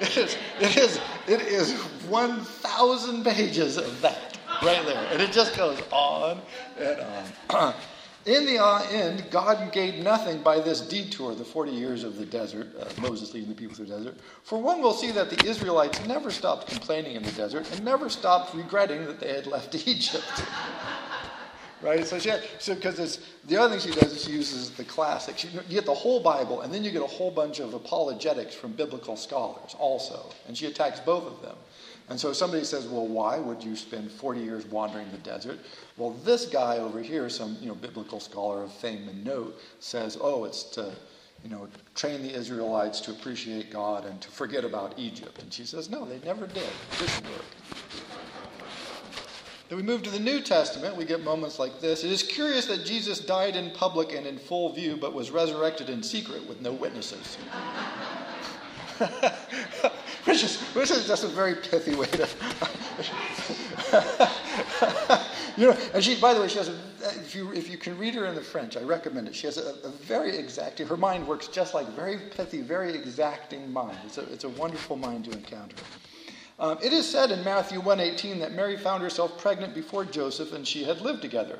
[0.00, 1.74] it is, it is, it is
[2.08, 5.08] 1,000 pages of that right there.
[5.10, 6.40] And it just goes on
[6.78, 7.00] and
[7.50, 7.74] on.
[8.24, 8.56] In the
[8.92, 13.34] end, God gained nothing by this detour, the 40 years of the desert, uh, Moses
[13.34, 14.14] leading the people through the desert.
[14.44, 18.08] For one we'll see that the Israelites never stopped complaining in the desert and never
[18.08, 20.44] stopped regretting that they had left Egypt.
[21.82, 22.06] right?
[22.06, 25.44] So she had, so because the other thing she does is she uses the classics.
[25.44, 28.70] You get the whole Bible, and then you get a whole bunch of apologetics from
[28.72, 31.56] biblical scholars also, and she attacks both of them.
[32.12, 35.58] And so somebody says, well, why would you spend 40 years wandering the desert?
[35.96, 40.18] Well, this guy over here, some you know, biblical scholar of fame and note, says,
[40.20, 40.92] oh, it's to
[41.42, 45.42] you know, train the Israelites to appreciate God and to forget about Egypt.
[45.42, 46.58] And she says, no, they never did.
[46.58, 47.46] It didn't work.
[49.70, 50.94] Then we move to the New Testament.
[50.94, 52.04] We get moments like this.
[52.04, 55.88] It is curious that Jesus died in public and in full view, but was resurrected
[55.88, 57.38] in secret with no witnesses.
[60.42, 62.28] which, is, is just a very pithy way to.
[65.56, 66.76] you know, and she, by the way, she has a,
[67.20, 69.34] if you, if you can read her in the French, I recommend it.
[69.34, 73.72] She has a, a very exacting, her mind works just like very pithy, very exacting
[73.72, 73.98] mind.
[74.04, 75.76] It's a, it's a wonderful mind to encounter.
[76.58, 80.66] Um, it is said in Matthew 1.18 that Mary found herself pregnant before Joseph and
[80.66, 81.58] she had lived together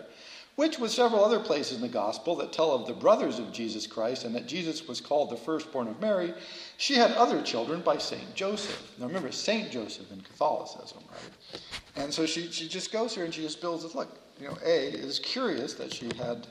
[0.56, 3.86] which with several other places in the gospel that tell of the brothers of Jesus
[3.86, 6.34] Christ and that Jesus was called the firstborn of Mary,
[6.76, 8.92] she had other children by Saint Joseph.
[8.98, 11.60] Now remember, Saint Joseph in Catholicism, right?
[11.96, 13.94] And so she, she just goes here and she just builds this.
[13.94, 16.46] Look, you know, A, is curious that she had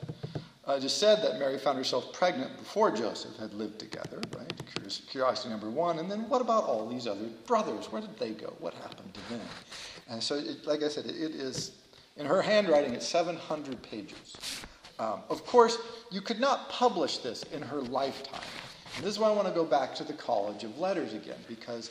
[0.64, 4.52] uh, just said that Mary found herself pregnant before Joseph had lived together, right?
[4.74, 5.98] Curious, curiosity number one.
[5.98, 7.90] And then what about all these other brothers?
[7.90, 8.54] Where did they go?
[8.58, 9.40] What happened to them?
[10.08, 11.72] And so, it, like I said, it, it is
[12.16, 14.64] in her handwriting, it's 700 pages.
[14.98, 15.78] Um, of course,
[16.10, 18.40] you could not publish this in her lifetime.
[18.96, 21.38] And this is why I want to go back to the College of Letters again,
[21.48, 21.90] because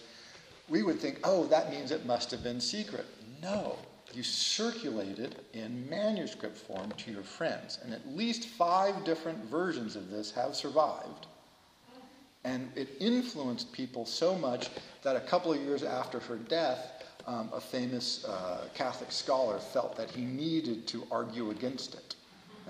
[0.69, 3.05] we would think, oh, that means it must have been secret.
[3.41, 3.77] No,
[4.13, 7.79] you circulated it in manuscript form to your friends.
[7.83, 11.27] And at least five different versions of this have survived.
[12.43, 14.69] And it influenced people so much
[15.03, 17.00] that a couple of years after her death,
[17.31, 22.15] um, a famous uh, Catholic scholar felt that he needed to argue against it.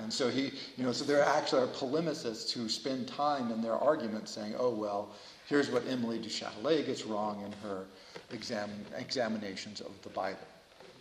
[0.01, 3.73] And so he, you know, so there actually are polemicists who spend time in their
[3.73, 5.09] arguments saying, oh, well,
[5.47, 7.85] here's what Emily du Châtelet gets wrong in her
[8.31, 10.47] exam, examinations of the Bible.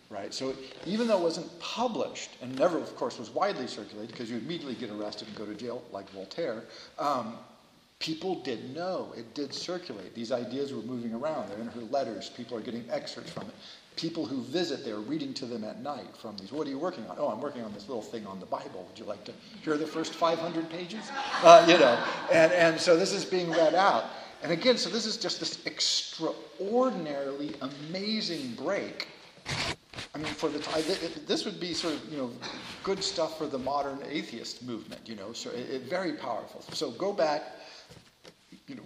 [0.09, 0.33] Right?
[0.33, 0.53] So
[0.85, 4.75] even though it wasn't published and never, of course, was widely circulated because you immediately
[4.75, 6.63] get arrested and go to jail like Voltaire,
[6.99, 7.37] um,
[8.01, 9.13] people did know.
[9.15, 10.13] It did circulate.
[10.15, 11.49] These ideas were moving around.
[11.49, 12.29] They're in her letters.
[12.29, 13.53] People are getting excerpts from it.
[13.95, 16.51] People who visit, they're reading to them at night from these.
[16.51, 17.17] What are you working on?
[17.19, 18.87] Oh, I'm working on this little thing on the Bible.
[18.89, 19.33] Would you like to
[19.63, 21.09] hear the first 500 pages?
[21.43, 24.05] Uh, you know, and, and so this is being read out.
[24.41, 29.09] And again, so this is just this extraordinarily amazing break.
[30.15, 30.83] I mean, for the time,
[31.27, 32.31] this would be sort of, you know,
[32.83, 36.63] good stuff for the modern atheist movement, you know, so it, it, very powerful.
[36.73, 37.43] So go back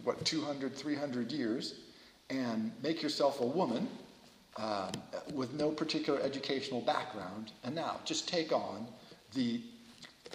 [0.05, 1.75] what, 200, 300 years
[2.29, 3.87] and make yourself a woman
[4.57, 4.91] um,
[5.33, 8.87] with no particular educational background, and now just take on
[9.33, 9.59] the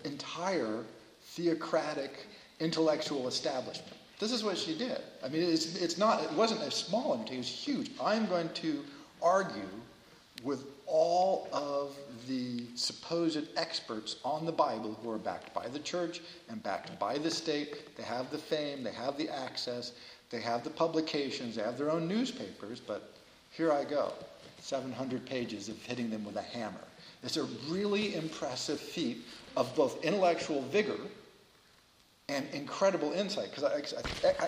[0.05, 0.85] entire
[1.23, 2.27] theocratic
[2.59, 3.97] intellectual establishment.
[4.19, 4.99] This is what she did.
[5.25, 7.91] I mean, it's, it's not, it wasn't a small undertaking, it was huge.
[8.03, 8.85] I'm going to
[9.23, 9.69] argue
[10.43, 16.21] with all of the supposed experts on the Bible who are backed by the church
[16.49, 17.97] and backed by the state.
[17.97, 19.93] They have the fame, they have the access,
[20.31, 23.15] they have the publications, they have their own newspapers, but
[23.51, 24.13] here I go
[24.61, 26.85] 700 pages of hitting them with a hammer.
[27.23, 29.25] It's a really impressive feat
[29.57, 30.99] of both intellectual vigor
[32.31, 33.93] and incredible insight because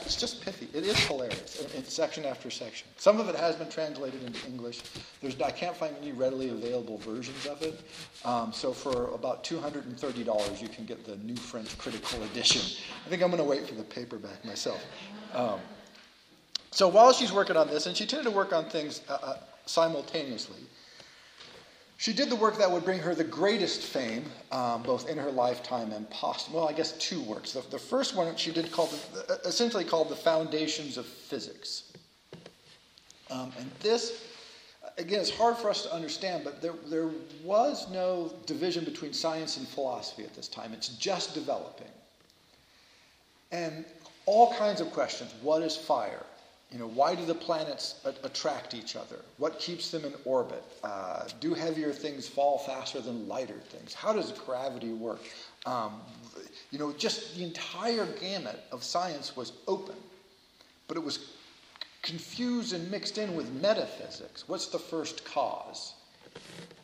[0.06, 0.68] it's just pithy.
[0.72, 2.86] It is hilarious in, section after section.
[2.96, 4.82] Some of it has been translated into English.
[5.20, 7.80] There's, I can't find any readily available versions of it.
[8.24, 12.62] Um, so for about $230, you can get the New French Critical Edition.
[13.04, 14.84] I think I'm going to wait for the paperback myself.
[15.34, 15.58] Um,
[16.70, 19.36] so while she's working on this, and she tended to work on things uh, uh,
[19.66, 20.60] simultaneously,
[22.02, 25.30] she did the work that would bring her the greatest fame, um, both in her
[25.30, 26.50] lifetime and post.
[26.50, 27.52] Well, I guess two works.
[27.52, 28.92] The, the first one she did called,
[29.30, 31.92] uh, essentially called the Foundations of Physics.
[33.30, 34.24] Um, and this,
[34.98, 37.10] again, it's hard for us to understand, but there, there
[37.44, 40.72] was no division between science and philosophy at this time.
[40.72, 41.86] It's just developing.
[43.52, 43.84] And
[44.26, 45.32] all kinds of questions.
[45.40, 46.26] What is fire?
[46.72, 49.20] You know, why do the planets a- attract each other?
[49.36, 50.64] What keeps them in orbit?
[50.82, 53.92] Uh, do heavier things fall faster than lighter things?
[53.92, 55.20] How does gravity work?
[55.66, 56.00] Um,
[56.70, 59.96] you know, just the entire gamut of science was open,
[60.88, 61.34] but it was
[62.00, 64.48] confused and mixed in with metaphysics.
[64.48, 65.94] What's the first cause?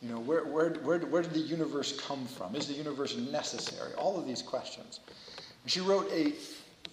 [0.01, 2.55] You know, where, where, where, where did the universe come from?
[2.55, 3.93] Is the universe necessary?
[3.95, 4.99] All of these questions.
[5.65, 6.33] She wrote a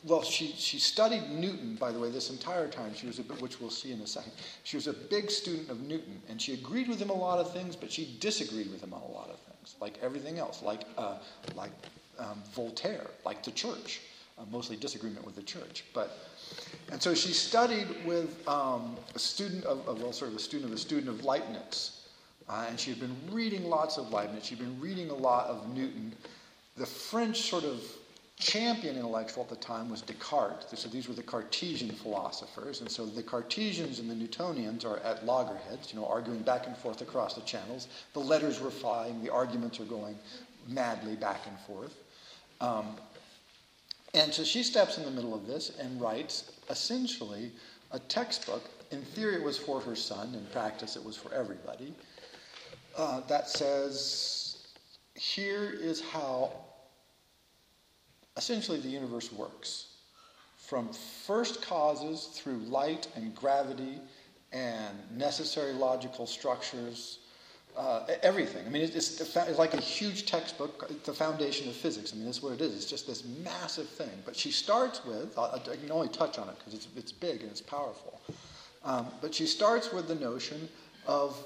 [0.06, 2.94] well, she, she studied Newton, by the way, this entire time.
[2.94, 4.32] She was a, which we'll see in a second.
[4.62, 7.52] She was a big student of Newton, and she agreed with him a lot of
[7.52, 10.82] things, but she disagreed with him on a lot of things, like everything else, like
[10.96, 11.18] uh,
[11.56, 11.72] like
[12.20, 14.00] um, Voltaire, like the church.
[14.38, 16.18] Uh, mostly disagreement with the church, but
[16.92, 20.70] and so she studied with um, a student of, of, well, sort of a student
[20.70, 22.02] of a student of Leibniz,
[22.46, 24.44] uh, and she had been reading lots of Leibniz.
[24.44, 26.12] She'd been reading a lot of Newton.
[26.76, 27.80] The French sort of
[28.38, 30.78] champion intellectual at the time was Descartes.
[30.78, 32.80] So these were the Cartesian philosophers.
[32.80, 36.76] And so the Cartesians and the Newtonians are at loggerheads, you know, arguing back and
[36.76, 37.88] forth across the channels.
[38.12, 40.16] The letters were flying, the arguments are going
[40.68, 41.94] madly back and forth.
[42.60, 42.96] Um,
[44.14, 47.52] and so she steps in the middle of this and writes essentially
[47.92, 48.64] a textbook.
[48.90, 51.94] In theory, it was for her son, in practice, it was for everybody.
[52.96, 54.66] Uh, that says,
[55.14, 56.52] here is how
[58.36, 59.86] essentially the universe works.
[60.56, 64.00] From first causes through light and gravity
[64.52, 67.20] and necessary logical structures,
[67.76, 68.66] uh, everything.
[68.66, 72.12] I mean, it's, it's, like a huge textbook, the foundation of physics.
[72.12, 72.74] I mean, that's what it is.
[72.74, 74.10] It's just this massive thing.
[74.24, 77.50] But she starts with, I can only touch on it because it's, it's big and
[77.50, 78.20] it's powerful.
[78.82, 80.68] Um, but she starts with the notion
[81.06, 81.36] of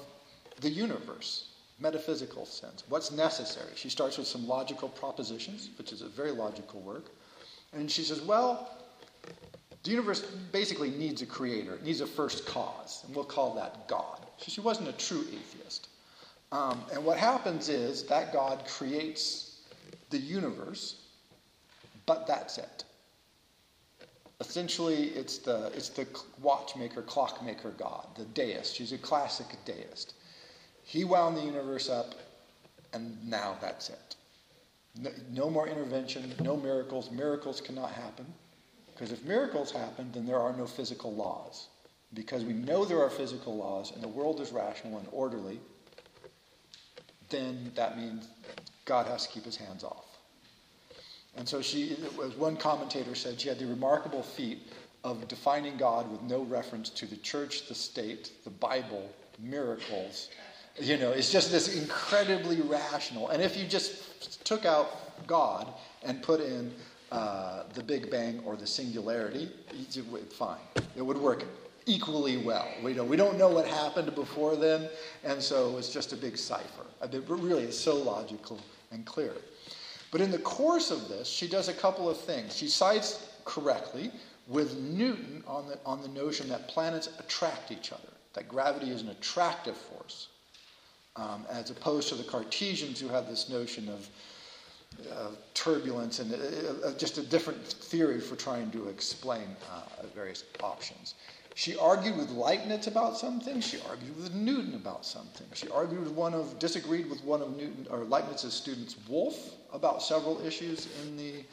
[0.61, 1.50] the universe
[1.81, 2.83] metaphysical sense.
[2.87, 3.71] What's necessary?
[3.75, 7.11] She starts with some logical propositions, which is a very logical work.
[7.73, 8.69] And she says, well,
[9.83, 10.21] the universe
[10.51, 14.19] basically needs a creator, it needs a first cause, and we'll call that God.
[14.37, 15.87] So she wasn't a true atheist.
[16.51, 19.61] Um, and what happens is that God creates
[20.09, 21.01] the universe,
[22.05, 22.83] but that's it.
[24.41, 26.07] Essentially, it's the, it's the
[26.41, 28.75] watchmaker, clockmaker God, the deist.
[28.75, 30.15] She's a classic deist.
[30.91, 32.15] He wound the universe up,
[32.91, 34.15] and now that's it.
[34.99, 37.09] No, no more intervention, no miracles.
[37.09, 38.25] Miracles cannot happen.
[38.91, 41.69] Because if miracles happen, then there are no physical laws.
[42.13, 45.61] Because we know there are physical laws and the world is rational and orderly,
[47.29, 48.27] then that means
[48.83, 50.17] God has to keep his hands off.
[51.37, 54.67] And so she, as one commentator said, she had the remarkable feat
[55.05, 60.27] of defining God with no reference to the church, the state, the Bible, miracles,
[60.79, 63.29] you know, it's just this incredibly rational.
[63.29, 65.67] And if you just took out God
[66.03, 66.73] and put in
[67.11, 69.51] uh, the Big Bang or the singularity,
[70.31, 70.59] fine.
[70.95, 71.43] It would work
[71.85, 72.67] equally well.
[72.83, 74.87] We don't, we don't know what happened before then,
[75.23, 76.85] and so it's just a big cipher.
[77.01, 78.59] It really it's so logical
[78.91, 79.33] and clear.
[80.11, 82.55] But in the course of this, she does a couple of things.
[82.55, 84.11] She cites correctly
[84.47, 89.01] with Newton on the, on the notion that planets attract each other, that gravity is
[89.01, 90.27] an attractive force
[91.15, 94.09] um, as opposed to the Cartesians who had this notion of
[95.11, 100.43] uh, turbulence and uh, uh, just a different theory for trying to explain uh, various
[100.61, 101.15] options.
[101.55, 103.65] She argued with Leibniz about some things.
[103.65, 105.57] She argued with Newton about some things.
[105.57, 110.01] She argued with one of, disagreed with one of Newton or Leibniz's students, Wolff, about
[110.01, 111.43] several issues in the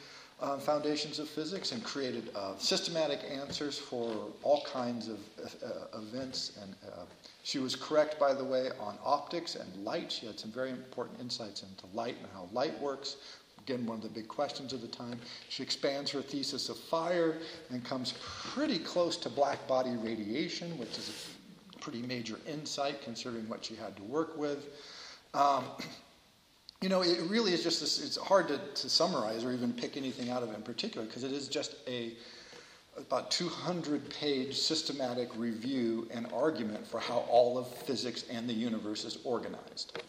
[0.41, 5.19] uh, foundations of physics, and created uh, systematic answers for all kinds of
[5.93, 6.75] events and
[7.49, 10.11] she was correct, by the way, on optics and light.
[10.11, 13.15] She had some very important insights into light and how light works.
[13.57, 15.19] Again, one of the big questions of the time.
[15.49, 17.39] She expands her thesis of fire
[17.71, 21.25] and comes pretty close to black body radiation, which is
[21.73, 24.67] a pretty major insight considering what she had to work with.
[25.33, 25.63] Um,
[26.83, 29.97] you know, it really is just this, it's hard to, to summarize or even pick
[29.97, 32.13] anything out of it in particular because it is just a
[32.99, 39.05] about 200 page systematic review and argument for how all of physics and the universe
[39.05, 40.01] is organized.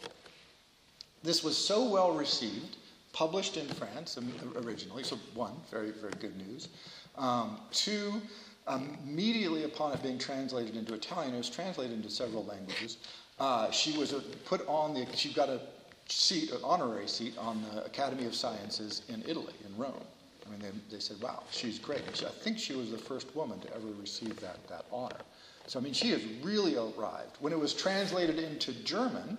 [1.23, 2.77] This was so well received,
[3.13, 4.17] published in France
[4.55, 6.69] originally, so one, very, very good news.
[7.17, 8.21] Um, two,
[8.67, 12.97] um, immediately upon it being translated into Italian, it was translated into several languages.
[13.39, 14.13] Uh, she was
[14.45, 15.59] put on the, she got a
[16.07, 20.03] seat, an honorary seat on the Academy of Sciences in Italy, in Rome.
[20.51, 22.01] Mean, they, they said, wow, she's great.
[22.13, 25.21] She, I think she was the first woman to ever receive that, that honor.
[25.67, 27.37] So, I mean, she has really arrived.
[27.39, 29.37] When it was translated into German,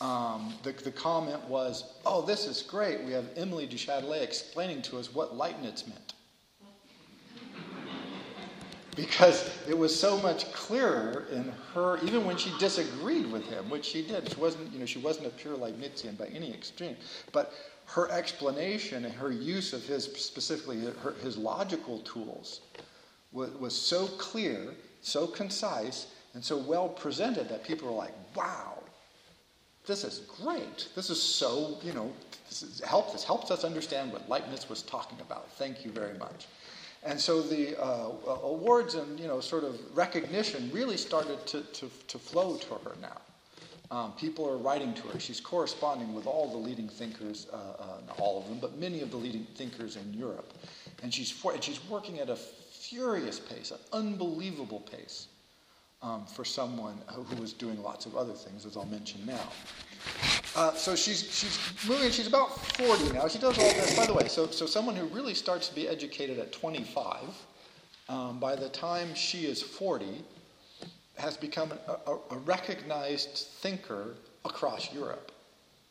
[0.00, 3.02] um, the, the comment was, oh, this is great.
[3.04, 6.12] We have Emily du Châtelet explaining to us what Leibniz meant
[8.96, 13.84] because it was so much clearer in her, even when she disagreed with him, which
[13.84, 14.28] she did.
[14.28, 16.96] She wasn't, you know, she wasn't a pure Leibnizian by any extreme,
[17.30, 17.52] but
[17.86, 22.60] her explanation and her use of his, specifically her, his logical tools,
[23.32, 28.82] was, was so clear, so concise, and so well presented that people were like, "Wow,
[29.86, 30.88] this is great.
[30.94, 32.12] This is so, you know,
[32.48, 35.50] this is, helps this helps us understand what Leibniz was talking about.
[35.52, 36.46] Thank you very much."
[37.04, 38.10] And so the uh,
[38.42, 42.96] awards and you know sort of recognition really started to, to, to flow to her
[43.00, 43.20] now.
[43.90, 45.20] Um, people are writing to her.
[45.20, 49.00] She's corresponding with all the leading thinkers, uh, uh, not all of them, but many
[49.00, 50.52] of the leading thinkers in Europe.
[51.02, 55.28] And she's, for, and she's working at a furious pace, an unbelievable pace
[56.02, 59.48] um, for someone who was doing lots of other things, as I'll mention now.
[60.54, 63.28] Uh, so she's, she's moving, she's about 40 now.
[63.28, 65.88] She does all this, by the way, so, so someone who really starts to be
[65.88, 67.18] educated at 25,
[68.08, 70.24] um, by the time she is 40,
[71.16, 71.72] has become
[72.06, 74.14] a, a, recognized thinker
[74.44, 75.32] across Europe.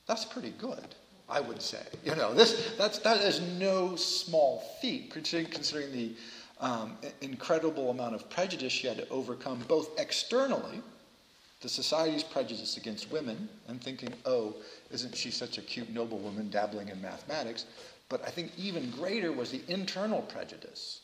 [0.08, 0.96] That's pretty good.
[1.28, 1.82] I would say.
[2.04, 6.12] You know, this, that's, that is no small feat, considering the
[6.60, 10.82] um, incredible amount of prejudice she had to overcome, both externally,
[11.62, 14.56] the society's prejudice against women and thinking, oh,
[14.92, 17.66] isn't she such a cute noblewoman dabbling in mathematics?
[18.08, 21.02] But I think even greater was the internal prejudice.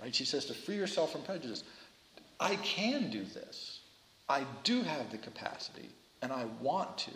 [0.00, 0.14] Right?
[0.14, 1.64] She says to free yourself from prejudice.
[2.40, 3.80] I can do this.
[4.28, 5.88] I do have the capacity,
[6.22, 7.10] and I want to.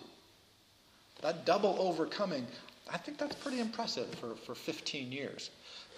[1.23, 2.47] That double overcoming,
[2.91, 5.51] I think that's pretty impressive for, for 15 years.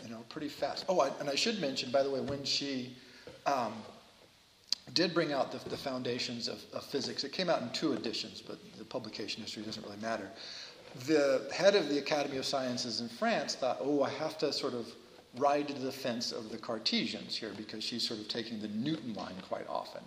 [0.02, 0.84] You know, pretty fast.
[0.88, 2.96] Oh, I, and I should mention, by the way, when she
[3.46, 3.72] um,
[4.94, 7.24] did bring out the, the foundations of, of, physics.
[7.24, 10.28] It came out in two editions, but the publication history doesn't really matter.
[11.06, 14.74] The head of the Academy of Sciences in France thought, oh, I have to sort
[14.74, 14.92] of
[15.38, 19.14] ride to the defense of the Cartesians here because she's sort of taking the Newton
[19.14, 20.02] line quite often.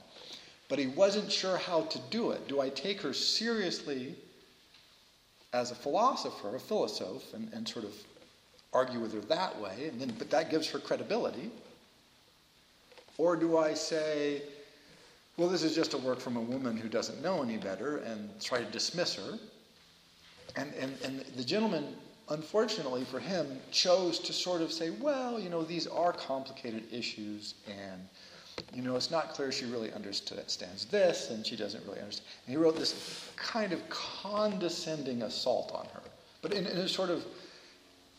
[0.70, 2.48] But he wasn't sure how to do it.
[2.48, 4.16] Do I take her seriously
[5.54, 7.94] as a philosopher, a philosopher, and, and sort of
[8.74, 11.50] argue with her that way, and then, but that gives her credibility?
[13.18, 14.42] Or do I say,
[15.38, 18.30] well, this is just a work from a woman who doesn't know any better and
[18.42, 19.38] try to dismiss her.
[20.56, 21.96] And, and, and the gentleman,
[22.30, 27.56] unfortunately for him, chose to sort of say, well, you know, these are complicated issues
[27.68, 28.02] and,
[28.74, 32.28] you know, it's not clear she really understands this and she doesn't really understand.
[32.48, 36.02] And he wrote this kind of condescending assault on her.
[36.42, 37.26] But in, in a sort of,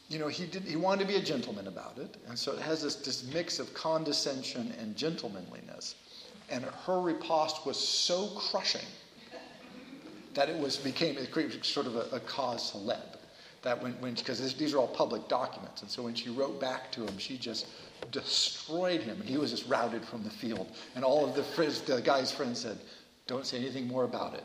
[0.09, 2.17] you know, he, did, he wanted to be a gentleman about it.
[2.29, 5.97] And so it has this, this mix of condescension and gentlemanliness.
[6.49, 8.87] And her riposte was so crushing
[10.35, 13.16] that it was became it sort of a, a cause celeb.
[13.67, 17.05] That when because these are all public documents, and so when she wrote back to
[17.05, 17.67] him, she just
[18.13, 20.71] destroyed him, and he was just routed from the field.
[20.95, 22.79] And all of the, friends, the guy's friends said,
[23.27, 24.45] "Don't say anything more about it.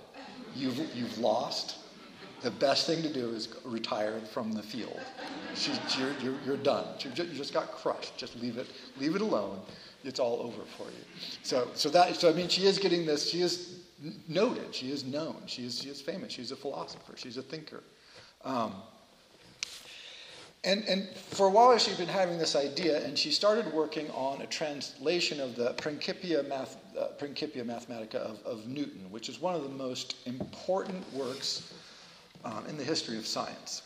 [0.55, 1.75] You've you've lost.
[2.41, 4.99] The best thing to do is retire from the field.
[5.53, 6.87] She, you're, you're, you're, done.
[6.99, 8.17] You just got crushed.
[8.17, 8.65] Just leave it
[8.99, 9.59] leave it alone."
[10.03, 11.05] it's all over for you.
[11.43, 13.29] So, so that, so I mean, she is getting this.
[13.29, 13.81] She is
[14.27, 14.73] noted.
[14.73, 15.43] She is known.
[15.45, 16.33] She is, she is famous.
[16.33, 17.13] She's a philosopher.
[17.15, 17.83] She's a thinker.
[18.43, 18.73] Um,
[20.63, 24.43] and, and for a while, she's been having this idea, and she started working on
[24.43, 29.55] a translation of the Principia, Math, uh, Principia Mathematica of, of, Newton, which is one
[29.55, 31.73] of the most important works
[32.45, 33.81] um, in the history of science.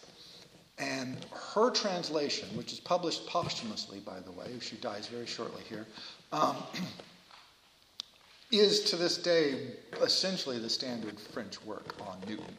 [0.78, 5.86] And her translation, which is published posthumously, by the way, she dies very shortly here,
[6.34, 6.58] um,
[8.52, 12.54] is to this day essentially the standard French work on Newton.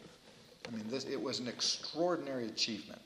[0.66, 3.00] I mean, this, it was an extraordinary achievement.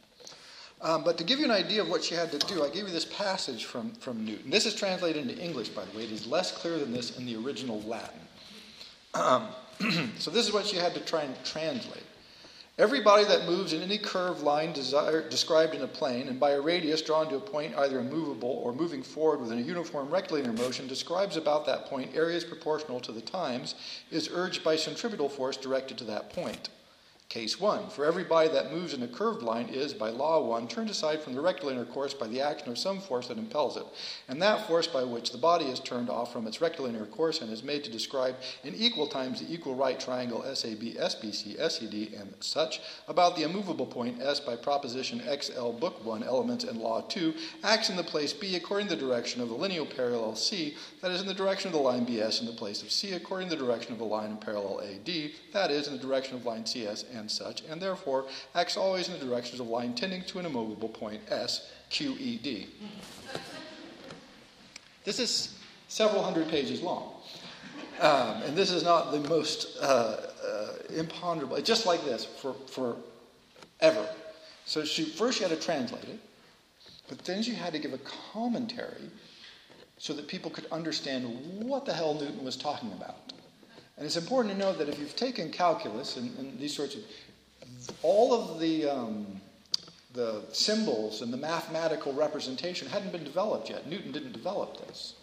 [0.82, 2.86] Um, but to give you an idea of what she had to do, I gave
[2.86, 4.50] you this passage from, from Newton.
[4.50, 6.04] This is translated into English, by the way.
[6.04, 8.20] It is less clear than this in the original Latin.
[9.12, 9.48] Um,
[10.18, 12.04] so this is what she had to try and translate.
[12.78, 16.52] Every body that moves in any curved line desire, described in a plane and by
[16.52, 20.54] a radius drawn to a point either immovable or moving forward within a uniform rectilinear
[20.54, 23.74] motion describes about that point areas proportional to the times
[24.10, 26.70] is urged by centripetal force directed to that point.
[27.30, 27.90] Case 1.
[27.90, 31.22] For every body that moves in a curved line is, by law 1, turned aside
[31.22, 33.84] from the rectilinear course by the action of some force that impels it.
[34.28, 37.52] And that force by which the body is turned off from its rectilinear course and
[37.52, 42.34] is made to describe in equal times the equal right triangle SAB, SBC, SED, and
[42.40, 47.32] such about the immovable point S by proposition XL, Book 1, Elements, and Law 2,
[47.62, 51.12] acts in the place B according to the direction of the lineal parallel C, that
[51.12, 53.54] is, in the direction of the line BS in the place of C according to
[53.54, 56.66] the direction of the line in parallel AD, that is, in the direction of line
[56.66, 60.38] CS and and such, and therefore acts always in the directions of line tending to
[60.38, 62.66] an immovable point S, Q, E, D.
[65.02, 65.58] This is
[65.88, 67.14] several hundred pages long.
[68.00, 71.56] Um, and this is not the most uh, uh, imponderable.
[71.56, 72.96] It's just like this for, for
[73.80, 74.06] ever.
[74.66, 76.18] So she first she had to translate it,
[77.08, 78.00] but then she had to give a
[78.32, 79.10] commentary
[79.98, 81.24] so that people could understand
[81.62, 83.32] what the hell Newton was talking about.
[84.00, 87.02] And it's important to know that if you've taken calculus and, and these sorts of,
[88.02, 89.26] all of the, um,
[90.14, 93.86] the symbols and the mathematical representation hadn't been developed yet.
[93.86, 95.16] Newton didn't develop this.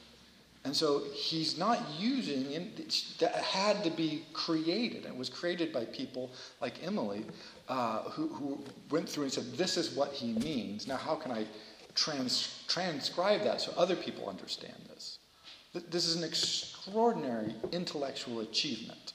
[0.64, 5.06] And so he's not using, it that had to be created.
[5.06, 6.30] It was created by people
[6.62, 7.26] like Emily
[7.68, 10.86] uh, who, who went through and said, this is what he means.
[10.88, 11.48] Now, how can I
[11.96, 14.76] trans- transcribe that so other people understand
[15.90, 16.08] this?
[16.08, 19.14] Is an extraordinary intellectual achievement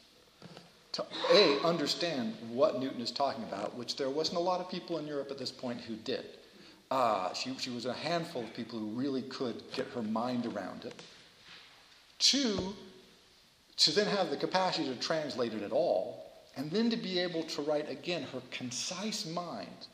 [0.93, 4.99] to A, understand what Newton is talking about, which there wasn't a lot of people
[4.99, 6.25] in Europe at this point who did.
[6.91, 10.85] Uh, she, she was a handful of people who really could get her mind around
[10.85, 11.03] it.
[12.19, 12.75] Two,
[13.79, 17.43] to then have the capacity to translate it at all, and then to be able
[17.45, 19.87] to write again her concise mind,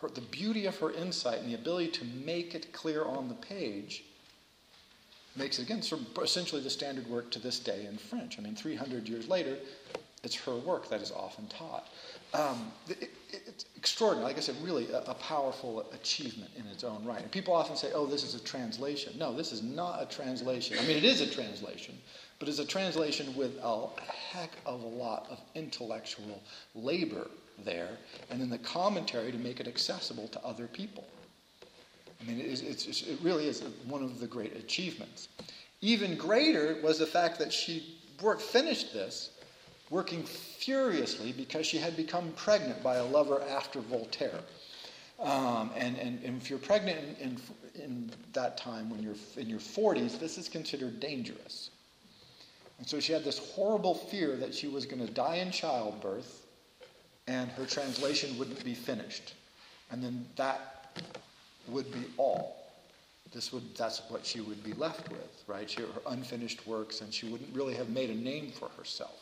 [0.00, 3.34] her, the beauty of her insight, and the ability to make it clear on the
[3.34, 4.04] page
[5.36, 8.38] makes it again sort of essentially the standard work to this day in French.
[8.38, 9.56] I mean, 300 years later,
[10.22, 11.88] it's her work that is often taught.
[12.34, 14.26] Um, it, it, it's extraordinary.
[14.26, 17.22] Like I said, really a, a, powerful achievement in its own right.
[17.22, 19.12] And people often say, oh, this is a translation.
[19.18, 20.78] No, this is not a translation.
[20.78, 21.96] I mean, it is a translation,
[22.38, 23.86] but it's a translation with a
[24.32, 26.42] heck of a lot of intellectual
[26.74, 27.28] labor
[27.64, 27.90] there,
[28.30, 31.04] and then the commentary to make it accessible to other people.
[32.20, 35.28] I mean, it, really is one of the great achievements.
[35.80, 39.30] Even greater was the fact that she worked, finished this
[39.90, 44.40] working furiously because she had become pregnant by a lover after Voltaire.
[45.20, 47.38] Um, and, and, and, if you're pregnant in,
[47.74, 51.70] in, in, that time when you're in your 40s, this is considered dangerous.
[52.78, 56.46] And so she had this horrible fear that she was going to die in childbirth
[57.26, 59.34] and her translation wouldn't be finished.
[59.90, 61.00] And then that
[61.68, 62.56] would be all.
[63.32, 65.68] This would, that's what she would be left with, right?
[65.68, 69.20] She, her unfinished works, and she wouldn't really have made a name for herself.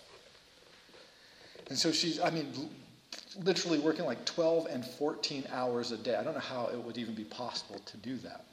[1.68, 2.52] And so she's, I mean,
[3.42, 6.16] literally working like 12 and 14 hours a day.
[6.16, 8.44] I don't know how it would even be possible to do that.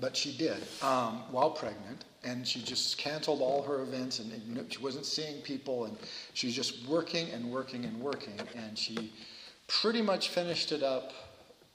[0.00, 4.72] But she did um, while pregnant, and she just canceled all her events, and, and
[4.72, 5.96] she wasn't seeing people, and
[6.34, 9.12] she was just working and working and working, and she
[9.66, 11.12] pretty much finished it up,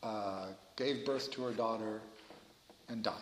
[0.03, 2.01] uh, gave birth to her daughter,
[2.89, 3.13] and died.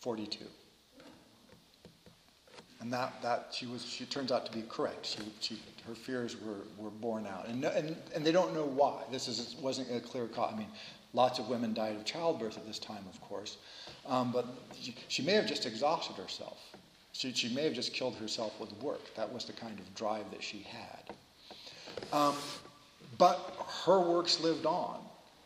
[0.00, 0.44] 42
[2.82, 5.06] and that, that she was she turns out to be correct.
[5.06, 9.02] She, she her fears were, were borne out, and, and and they don't know why.
[9.10, 10.52] This is wasn't a clear cause.
[10.52, 10.68] I mean,
[11.12, 13.56] lots of women died of childbirth at this time, of course,
[14.06, 14.46] um, but
[14.80, 16.58] she, she, may have just exhausted herself.
[17.12, 19.14] She, she may have just killed herself with work.
[19.14, 21.14] That was the kind of drive that she had.
[22.12, 22.34] Um,
[23.16, 23.54] but
[23.84, 24.98] her works lived on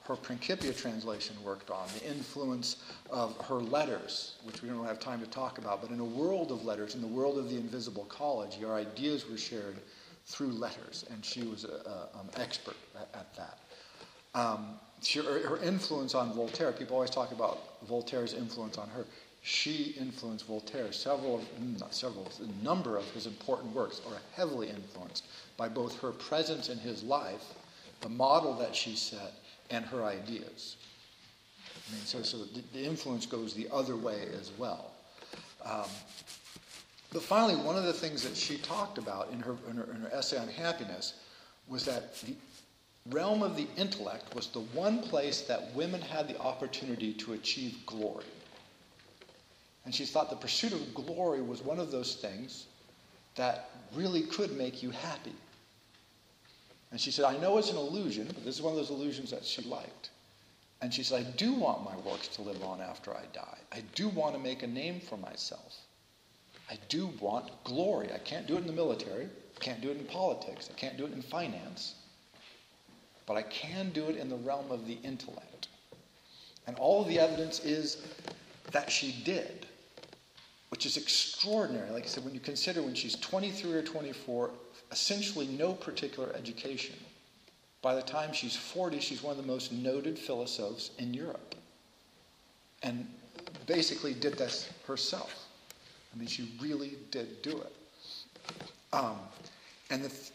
[0.07, 2.77] her Principia translation worked on, the influence
[3.11, 6.53] of her letters, which we don't have time to talk about, but in a world
[6.53, 9.77] of letters, in the world of the invisible college, your ideas were shared
[10.27, 11.71] through letters, and she was an
[12.15, 13.59] um, expert at, at that.
[14.35, 19.05] Um, she, her, her influence on Voltaire, people always talk about Voltaire's influence on her.
[19.43, 20.93] She influenced Voltaire.
[20.93, 21.41] Several,
[21.79, 25.25] not several, a number of his important works are heavily influenced
[25.57, 27.55] by both her presence in his life,
[28.01, 29.33] the model that she set,
[29.71, 30.77] and her ideas.
[31.89, 34.93] I mean, so, so the, the influence goes the other way as well.
[35.65, 35.89] Um,
[37.13, 40.01] but finally, one of the things that she talked about in her, in her, in
[40.03, 41.15] her essay on happiness
[41.69, 42.35] was that the
[43.11, 47.79] realm of the intellect was the one place that women had the opportunity to achieve
[47.87, 48.25] glory.
[49.85, 52.67] And she thought the pursuit of glory was one of those things
[53.37, 55.35] that really could make you happy.
[56.97, 59.31] And she said, I know it's an illusion, but this is one of those illusions
[59.31, 60.09] that she liked.
[60.81, 63.59] And she said, I do want my works to live on after I die.
[63.71, 65.77] I do want to make a name for myself.
[66.71, 68.15] I do want glory.
[68.15, 69.27] I can't do it in the military.
[69.27, 70.71] I can't do it in politics.
[70.73, 71.97] I can't do it in finance.
[73.27, 75.69] But I can do it in the realm of the intellect.
[76.67, 78.07] And all of the evidence is
[78.73, 79.67] that she did,
[80.71, 81.91] which is extraordinary.
[81.91, 84.51] Like I said, when you consider when she's 23 or 24,
[84.91, 86.97] essentially no particular education.
[87.83, 91.55] By the time she's 40, she's one of the most noted philosophers in Europe.
[92.83, 93.07] And
[93.67, 95.47] basically did this herself.
[96.15, 97.73] I mean, she really did do it.
[98.93, 99.19] Um,
[99.91, 100.33] and the, th-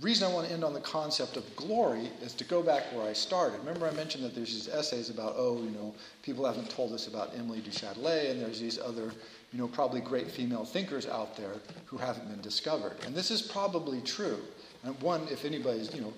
[0.00, 3.06] reason I want to end on the concept of glory is to go back where
[3.06, 3.58] I started.
[3.60, 7.06] Remember, I mentioned that there's these essays about, oh, you know, people haven't told us
[7.06, 9.12] about Emily du Châtelet, and there's these other,
[9.52, 11.54] you know, probably great female thinkers out there
[11.86, 12.96] who haven't been discovered.
[13.04, 14.38] And this is probably true.
[14.84, 16.12] And one, if anybody's, you know,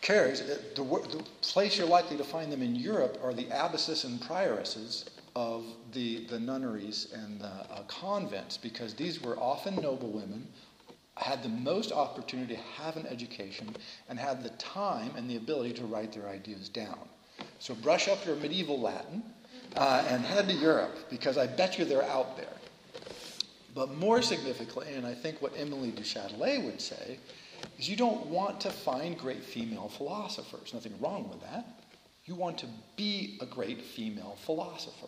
[0.00, 4.20] cares, the, the place you're likely to find them in Europe are the abbesses and
[4.20, 10.46] prioresses of the, the nunneries and the uh, convents, because these were often noble women
[11.16, 13.74] had the most opportunity to have an education
[14.08, 17.08] and had the time and the ability to write their ideas down.
[17.58, 19.22] So brush up your medieval Latin
[19.76, 22.46] uh, and head to Europe because I bet you they're out there.
[23.78, 27.20] But more significantly, and I think what Emily du Châtelet would say,
[27.78, 30.74] is you don't want to find great female philosophers.
[30.74, 31.64] Nothing wrong with that.
[32.24, 32.66] You want to
[32.96, 35.06] be a great female philosopher.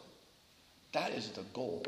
[0.92, 1.84] That is the goal.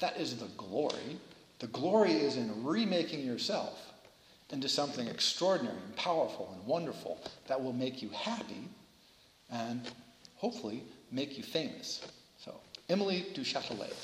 [0.00, 1.20] That is the glory.
[1.60, 3.92] The glory is in remaking yourself
[4.50, 8.68] into something extraordinary and powerful and wonderful that will make you happy
[9.52, 9.88] and
[10.34, 12.04] hopefully make you famous.
[12.44, 12.56] So,
[12.88, 13.94] Emily du Châtelet.